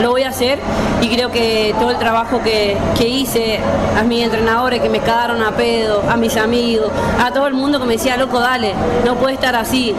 lo 0.00 0.10
voy 0.10 0.22
a 0.22 0.28
hacer 0.28 0.58
y 1.00 1.08
creo 1.08 1.30
que 1.30 1.74
todo 1.78 1.90
el 1.90 1.98
trabajo 1.98 2.42
que, 2.42 2.76
que 2.96 3.08
hice, 3.08 3.60
a 3.98 4.02
mis 4.02 4.24
entrenadores 4.24 4.80
que 4.80 4.88
me 4.88 5.00
cagaron 5.00 5.42
a 5.42 5.52
pedo, 5.52 6.02
a 6.08 6.16
mis 6.16 6.36
amigos, 6.36 6.90
a 7.18 7.30
todo 7.32 7.46
el 7.46 7.54
mundo, 7.54 7.80
que 7.80 7.86
me 7.86 7.94
decía, 7.94 8.16
loco, 8.16 8.38
dale, 8.40 8.74
no 9.04 9.16
puede 9.16 9.34
estar 9.34 9.56
así. 9.56 9.94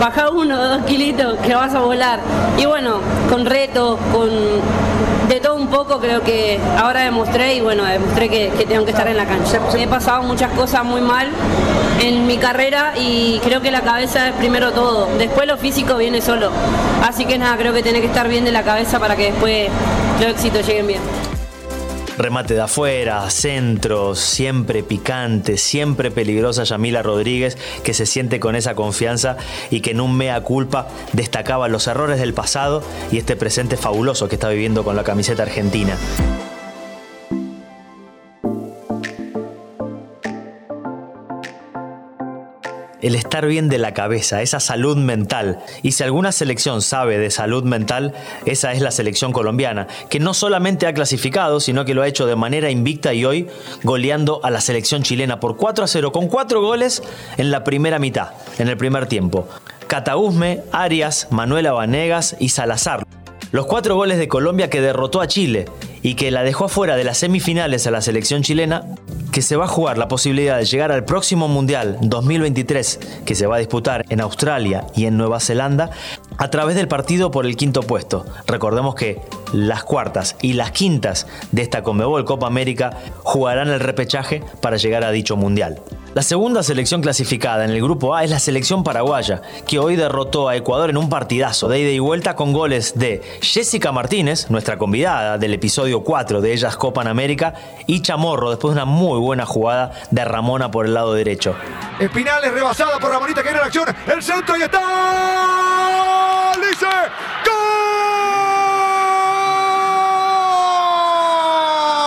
Baja 0.00 0.30
uno, 0.30 0.56
dos 0.56 0.84
kilitos, 0.84 1.38
que 1.40 1.54
vas 1.54 1.74
a 1.74 1.80
volar. 1.80 2.20
Y 2.56 2.66
bueno, 2.66 3.00
con 3.28 3.44
reto, 3.44 3.98
con 4.12 4.28
de 5.28 5.40
todo 5.40 5.54
un 5.54 5.68
poco, 5.68 5.98
creo 6.00 6.22
que 6.22 6.58
ahora 6.78 7.02
demostré 7.02 7.54
y 7.54 7.60
bueno, 7.60 7.84
demostré 7.84 8.28
que, 8.28 8.50
tengo 8.66 8.84
que 8.84 8.92
estar 8.92 9.06
en 9.08 9.16
la 9.16 9.26
cancha. 9.26 9.58
he 9.76 9.86
pasado 9.86 10.22
muchas 10.22 10.52
cosas 10.52 10.84
muy 10.84 11.00
mal 11.00 11.28
en 12.00 12.26
mi 12.26 12.38
carrera 12.38 12.94
y 12.96 13.40
creo 13.44 13.60
que 13.60 13.70
la 13.70 13.82
cabeza 13.82 14.28
es 14.28 14.34
primero 14.34 14.72
todo. 14.72 15.08
Después 15.18 15.46
lo 15.46 15.56
físico 15.56 15.96
viene 15.96 16.20
solo. 16.20 16.50
Así 17.06 17.24
que 17.24 17.38
nada, 17.38 17.56
creo 17.56 17.72
que 17.72 17.82
tiene 17.82 18.00
que 18.00 18.06
estar 18.06 18.28
bien 18.28 18.44
de 18.44 18.52
la 18.52 18.62
cabeza 18.62 18.98
para 18.98 19.16
que 19.16 19.32
después 19.32 19.68
los 20.20 20.30
éxitos 20.30 20.66
lleguen 20.66 20.86
bien 20.86 21.17
remate 22.18 22.54
de 22.54 22.60
afuera, 22.60 23.30
centros, 23.30 24.18
siempre 24.18 24.82
picante, 24.82 25.56
siempre 25.56 26.10
peligrosa 26.10 26.64
Yamila 26.64 27.02
Rodríguez, 27.02 27.56
que 27.84 27.94
se 27.94 28.06
siente 28.06 28.40
con 28.40 28.56
esa 28.56 28.74
confianza 28.74 29.36
y 29.70 29.80
que 29.80 29.92
en 29.92 30.00
un 30.00 30.16
mea 30.16 30.40
culpa 30.42 30.88
destacaba 31.12 31.68
los 31.68 31.86
errores 31.86 32.18
del 32.18 32.34
pasado 32.34 32.82
y 33.12 33.18
este 33.18 33.36
presente 33.36 33.76
fabuloso 33.76 34.28
que 34.28 34.34
está 34.34 34.48
viviendo 34.48 34.84
con 34.84 34.96
la 34.96 35.04
camiseta 35.04 35.44
argentina. 35.44 35.96
El 43.02 43.14
estar 43.14 43.46
bien 43.46 43.68
de 43.68 43.78
la 43.78 43.94
cabeza, 43.94 44.42
esa 44.42 44.60
salud 44.60 44.96
mental. 44.96 45.58
Y 45.82 45.92
si 45.92 46.02
alguna 46.02 46.32
selección 46.32 46.82
sabe 46.82 47.18
de 47.18 47.30
salud 47.30 47.64
mental, 47.64 48.12
esa 48.46 48.72
es 48.72 48.80
la 48.80 48.90
selección 48.90 49.32
colombiana, 49.32 49.86
que 50.08 50.20
no 50.20 50.34
solamente 50.34 50.86
ha 50.86 50.94
clasificado, 50.94 51.60
sino 51.60 51.84
que 51.84 51.94
lo 51.94 52.02
ha 52.02 52.08
hecho 52.08 52.26
de 52.26 52.36
manera 52.36 52.70
invicta 52.70 53.14
y 53.14 53.24
hoy 53.24 53.48
goleando 53.82 54.40
a 54.44 54.50
la 54.50 54.60
selección 54.60 55.02
chilena 55.02 55.40
por 55.40 55.56
4 55.56 55.84
a 55.84 55.88
0, 55.88 56.12
con 56.12 56.28
4 56.28 56.60
goles 56.60 57.02
en 57.36 57.50
la 57.50 57.64
primera 57.64 57.98
mitad, 57.98 58.30
en 58.58 58.68
el 58.68 58.76
primer 58.76 59.06
tiempo. 59.06 59.48
Catausme, 59.86 60.62
Arias, 60.70 61.28
Manuela 61.30 61.72
Vanegas 61.72 62.36
y 62.38 62.50
Salazar. 62.50 63.04
Los 63.50 63.64
cuatro 63.64 63.96
goles 63.96 64.18
de 64.18 64.28
Colombia 64.28 64.68
que 64.68 64.82
derrotó 64.82 65.22
a 65.22 65.26
Chile 65.26 65.64
y 66.02 66.14
que 66.14 66.30
la 66.30 66.42
dejó 66.42 66.66
afuera 66.66 66.96
de 66.96 67.04
las 67.04 67.16
semifinales 67.16 67.86
a 67.86 67.90
la 67.90 68.02
selección 68.02 68.42
chilena 68.42 68.84
que 69.32 69.42
se 69.42 69.56
va 69.56 69.64
a 69.64 69.68
jugar 69.68 69.98
la 69.98 70.08
posibilidad 70.08 70.58
de 70.58 70.64
llegar 70.64 70.92
al 70.92 71.04
próximo 71.04 71.48
Mundial 71.48 71.98
2023 72.00 73.00
que 73.24 73.34
se 73.34 73.46
va 73.46 73.56
a 73.56 73.58
disputar 73.58 74.04
en 74.08 74.20
Australia 74.20 74.86
y 74.94 75.06
en 75.06 75.16
Nueva 75.16 75.40
Zelanda 75.40 75.90
a 76.38 76.50
través 76.50 76.76
del 76.76 76.88
partido 76.88 77.30
por 77.30 77.46
el 77.46 77.56
quinto 77.56 77.82
puesto. 77.82 78.24
Recordemos 78.46 78.94
que 78.94 79.20
las 79.52 79.84
cuartas 79.84 80.36
y 80.40 80.54
las 80.54 80.72
quintas 80.72 81.26
de 81.52 81.62
esta 81.62 81.82
Conmebol 81.82 82.24
Copa 82.24 82.46
América 82.46 82.96
jugarán 83.22 83.68
el 83.68 83.80
repechaje 83.80 84.42
para 84.60 84.76
llegar 84.76 85.04
a 85.04 85.10
dicho 85.10 85.36
Mundial. 85.36 85.80
La 86.14 86.22
segunda 86.22 86.62
selección 86.62 87.02
clasificada 87.02 87.64
en 87.64 87.70
el 87.70 87.82
grupo 87.82 88.14
A 88.14 88.24
es 88.24 88.30
la 88.30 88.38
selección 88.40 88.82
paraguaya, 88.82 89.42
que 89.66 89.78
hoy 89.78 89.94
derrotó 89.94 90.48
a 90.48 90.56
Ecuador 90.56 90.90
en 90.90 90.96
un 90.96 91.08
partidazo 91.08 91.68
de 91.68 91.80
ida 91.80 91.90
y 91.90 91.98
vuelta 91.98 92.34
con 92.34 92.52
goles 92.52 92.98
de 92.98 93.22
Jessica 93.42 93.92
Martínez, 93.92 94.50
nuestra 94.50 94.78
convidada 94.78 95.38
del 95.38 95.54
episodio 95.54 96.02
4 96.02 96.40
de 96.40 96.54
Ellas 96.54 96.76
Copa 96.76 97.02
en 97.02 97.08
América, 97.08 97.54
y 97.86 98.00
Chamorro 98.00 98.50
después 98.50 98.74
de 98.74 98.82
una 98.82 98.90
muy 98.90 99.17
buena 99.18 99.44
jugada 99.46 99.92
de 100.10 100.24
Ramona 100.24 100.70
por 100.70 100.86
el 100.86 100.94
lado 100.94 101.14
derecho. 101.14 101.54
Espinales 101.98 102.52
rebasada 102.52 102.98
por 102.98 103.10
Ramonita 103.10 103.42
que 103.42 103.48
viene 103.48 103.60
la 103.60 103.66
acción, 103.66 103.86
el 104.06 104.22
centro 104.22 104.56
y 104.56 104.62
está. 104.62 106.52
Dice 106.56 106.86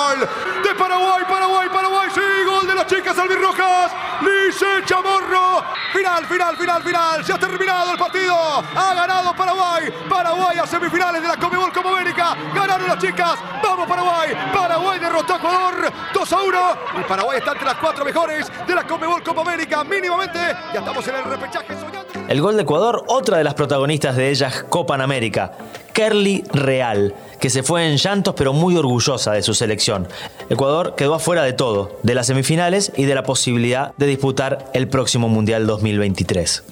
¡Gol! 0.09 0.29
De 0.63 0.75
Paraguay, 0.75 1.23
Paraguay, 1.27 1.69
Paraguay, 1.73 2.09
sí, 2.13 2.21
gol 2.45 2.67
de 2.67 2.75
las 2.75 2.87
chicas 2.87 3.17
albirrojas. 3.17 3.91
Lice 4.51 4.83
Chamorro. 4.83 5.63
Final, 5.93 6.25
final, 6.25 6.57
final, 6.57 6.83
final. 6.83 7.23
Se 7.23 7.31
ha 7.31 7.37
terminado 7.37 7.93
el 7.93 7.97
partido. 7.97 8.35
Ha 8.35 8.93
ganado 8.93 9.33
Paraguay. 9.33 9.89
Paraguay 10.09 10.57
a 10.57 10.67
semifinales 10.67 11.21
de 11.21 11.27
la 11.29 11.37
Comebol 11.37 11.71
Copa 11.71 11.89
América. 11.91 12.35
Ganaron 12.53 12.85
las 12.85 12.97
chicas. 12.97 13.39
Vamos 13.63 13.87
Paraguay. 13.87 14.35
Paraguay 14.53 14.99
derrotó 14.99 15.35
a 15.35 15.37
Ecuador 15.37 15.93
2 16.13 16.33
a 16.33 16.41
1. 16.41 16.77
Y 16.99 17.03
Paraguay 17.03 17.37
está 17.37 17.51
entre 17.53 17.65
las 17.65 17.77
cuatro 17.77 18.03
mejores 18.03 18.51
de 18.67 18.75
la 18.75 18.85
Comebol 18.85 19.23
Copa 19.23 19.39
América. 19.39 19.85
Mínimamente. 19.85 20.39
Ya 20.73 20.79
estamos 20.79 21.07
en 21.07 21.15
el 21.15 21.23
repechaje 21.23 21.73
soñando. 21.75 22.00
El 22.31 22.39
gol 22.39 22.55
de 22.55 22.61
Ecuador, 22.61 23.03
otra 23.07 23.39
de 23.39 23.43
las 23.43 23.55
protagonistas 23.55 24.15
de 24.15 24.29
ellas 24.29 24.63
Copa 24.69 24.95
en 24.95 25.01
América. 25.01 25.51
Kerly 25.91 26.45
Real, 26.53 27.13
que 27.41 27.49
se 27.49 27.61
fue 27.61 27.89
en 27.89 27.97
llantos 27.97 28.35
pero 28.37 28.53
muy 28.53 28.77
orgullosa 28.77 29.33
de 29.33 29.41
su 29.41 29.53
selección. 29.53 30.07
Ecuador 30.49 30.95
quedó 30.95 31.15
afuera 31.15 31.43
de 31.43 31.51
todo, 31.51 31.99
de 32.03 32.15
las 32.15 32.27
semifinales 32.27 32.93
y 32.95 33.03
de 33.03 33.15
la 33.15 33.23
posibilidad 33.23 33.93
de 33.97 34.05
disputar 34.05 34.69
el 34.73 34.87
próximo 34.87 35.27
Mundial 35.27 35.67
2023. 35.67 36.63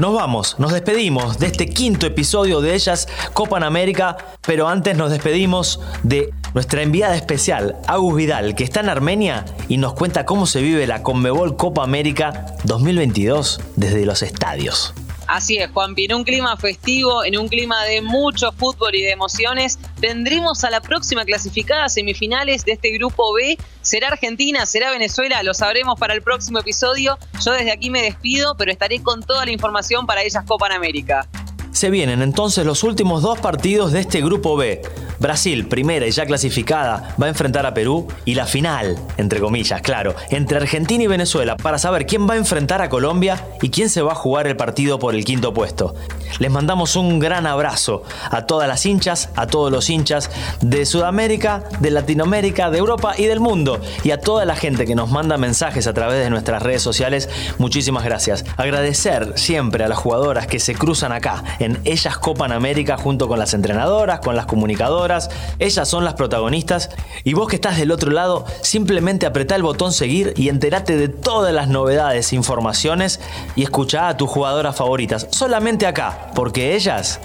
Nos 0.00 0.14
vamos, 0.14 0.56
nos 0.58 0.72
despedimos 0.72 1.38
de 1.38 1.46
este 1.46 1.68
quinto 1.68 2.06
episodio 2.06 2.60
de 2.62 2.74
Ellas 2.74 3.06
Copa 3.32 3.58
en 3.58 3.64
América, 3.64 4.16
pero 4.40 4.66
antes 4.66 4.96
nos 4.96 5.12
despedimos 5.12 5.78
de 6.02 6.32
nuestra 6.54 6.82
enviada 6.82 7.16
especial, 7.16 7.76
Agus 7.86 8.16
Vidal, 8.16 8.54
que 8.54 8.64
está 8.64 8.80
en 8.80 8.88
Armenia 8.88 9.44
y 9.68 9.76
nos 9.76 9.94
cuenta 9.94 10.24
cómo 10.24 10.46
se 10.46 10.60
vive 10.62 10.86
la 10.86 11.02
Conmebol 11.02 11.56
Copa 11.56 11.82
América 11.82 12.56
2022 12.64 13.60
desde 13.76 14.04
los 14.04 14.22
estadios. 14.22 14.94
Así 15.30 15.58
es, 15.58 15.70
Juanpi, 15.70 16.06
en 16.06 16.14
un 16.14 16.24
clima 16.24 16.56
festivo, 16.56 17.22
en 17.24 17.38
un 17.38 17.46
clima 17.46 17.84
de 17.84 18.02
mucho 18.02 18.50
fútbol 18.50 18.96
y 18.96 19.02
de 19.02 19.12
emociones, 19.12 19.78
tendremos 20.00 20.64
a 20.64 20.70
la 20.70 20.80
próxima 20.80 21.24
clasificada 21.24 21.88
semifinales 21.88 22.64
de 22.64 22.72
este 22.72 22.90
grupo 22.90 23.32
B. 23.34 23.56
¿Será 23.80 24.08
Argentina? 24.08 24.66
¿Será 24.66 24.90
Venezuela? 24.90 25.40
Lo 25.44 25.54
sabremos 25.54 26.00
para 26.00 26.14
el 26.14 26.22
próximo 26.22 26.58
episodio. 26.58 27.16
Yo 27.44 27.52
desde 27.52 27.70
aquí 27.70 27.90
me 27.90 28.02
despido, 28.02 28.56
pero 28.56 28.72
estaré 28.72 29.04
con 29.04 29.22
toda 29.22 29.44
la 29.44 29.52
información 29.52 30.04
para 30.04 30.24
ellas 30.24 30.44
Copa 30.44 30.66
en 30.66 30.72
América. 30.72 31.28
Se 31.70 31.90
vienen 31.90 32.22
entonces 32.22 32.66
los 32.66 32.82
últimos 32.82 33.22
dos 33.22 33.38
partidos 33.38 33.92
de 33.92 34.00
este 34.00 34.22
grupo 34.22 34.56
B. 34.56 34.82
Brasil, 35.20 35.66
primera 35.68 36.06
y 36.06 36.10
ya 36.10 36.24
clasificada, 36.24 37.14
va 37.20 37.26
a 37.26 37.28
enfrentar 37.28 37.66
a 37.66 37.74
Perú 37.74 38.08
y 38.24 38.34
la 38.34 38.46
final, 38.46 38.96
entre 39.18 39.38
comillas, 39.38 39.82
claro, 39.82 40.14
entre 40.30 40.56
Argentina 40.56 41.04
y 41.04 41.06
Venezuela 41.06 41.58
para 41.58 41.78
saber 41.78 42.06
quién 42.06 42.26
va 42.28 42.34
a 42.34 42.38
enfrentar 42.38 42.80
a 42.80 42.88
Colombia 42.88 43.44
y 43.60 43.68
quién 43.68 43.90
se 43.90 44.00
va 44.00 44.12
a 44.12 44.14
jugar 44.14 44.46
el 44.46 44.56
partido 44.56 44.98
por 44.98 45.14
el 45.14 45.26
quinto 45.26 45.52
puesto. 45.52 45.94
Les 46.38 46.50
mandamos 46.50 46.96
un 46.96 47.18
gran 47.18 47.46
abrazo 47.46 48.02
a 48.30 48.46
todas 48.46 48.66
las 48.66 48.86
hinchas, 48.86 49.28
a 49.36 49.46
todos 49.46 49.70
los 49.70 49.90
hinchas 49.90 50.30
de 50.62 50.86
Sudamérica, 50.86 51.64
de 51.80 51.90
Latinoamérica, 51.90 52.70
de 52.70 52.78
Europa 52.78 53.12
y 53.18 53.26
del 53.26 53.40
mundo 53.40 53.78
y 54.02 54.12
a 54.12 54.20
toda 54.20 54.46
la 54.46 54.56
gente 54.56 54.86
que 54.86 54.94
nos 54.94 55.10
manda 55.10 55.36
mensajes 55.36 55.86
a 55.86 55.92
través 55.92 56.24
de 56.24 56.30
nuestras 56.30 56.62
redes 56.62 56.80
sociales. 56.80 57.28
Muchísimas 57.58 58.04
gracias. 58.04 58.46
Agradecer 58.56 59.34
siempre 59.36 59.84
a 59.84 59.88
las 59.88 59.98
jugadoras 59.98 60.46
que 60.46 60.60
se 60.60 60.74
cruzan 60.74 61.12
acá 61.12 61.44
en 61.58 61.78
Ellas 61.84 62.16
Copan 62.16 62.52
América 62.52 62.96
junto 62.96 63.28
con 63.28 63.38
las 63.38 63.52
entrenadoras, 63.52 64.20
con 64.20 64.34
las 64.34 64.46
comunicadoras. 64.46 65.09
Ellas 65.58 65.88
son 65.88 66.04
las 66.04 66.14
protagonistas. 66.14 66.90
Y 67.24 67.34
vos 67.34 67.48
que 67.48 67.56
estás 67.56 67.76
del 67.76 67.90
otro 67.90 68.10
lado, 68.10 68.44
simplemente 68.62 69.26
apretá 69.26 69.56
el 69.56 69.62
botón 69.62 69.92
seguir 69.92 70.32
y 70.36 70.48
entérate 70.48 70.96
de 70.96 71.08
todas 71.08 71.52
las 71.52 71.68
novedades, 71.68 72.32
informaciones 72.32 73.20
y 73.56 73.62
escuchá 73.62 74.08
a 74.08 74.16
tus 74.16 74.30
jugadoras 74.30 74.76
favoritas. 74.76 75.26
Solamente 75.30 75.86
acá, 75.86 76.30
porque 76.34 76.74
ellas, 76.76 77.20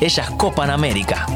ellas 0.00 0.30
copan 0.32 0.70
América. 0.70 1.26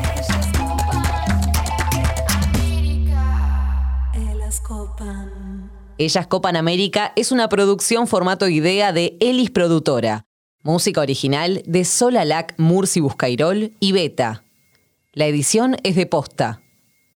Ellas 4.15 4.61
copan. 4.61 5.45
Ellas 5.97 6.27
Copan 6.27 6.57
América 6.57 7.13
es 7.15 7.31
una 7.31 7.49
producción 7.49 8.09
formato 8.09 8.49
idea 8.49 8.93
de 8.93 9.17
Elis 9.21 9.51
Productora. 9.51 10.27
Música 10.63 11.01
original 11.01 11.63
de 11.67 11.85
Solalac 11.85 12.55
Murci 12.59 13.01
Buscairol 13.01 13.73
y 13.81 13.93
Beta. 13.93 14.44
La 15.17 15.27
edición 15.27 15.77
es 15.85 15.95
de 15.95 16.07
posta. 16.07 16.64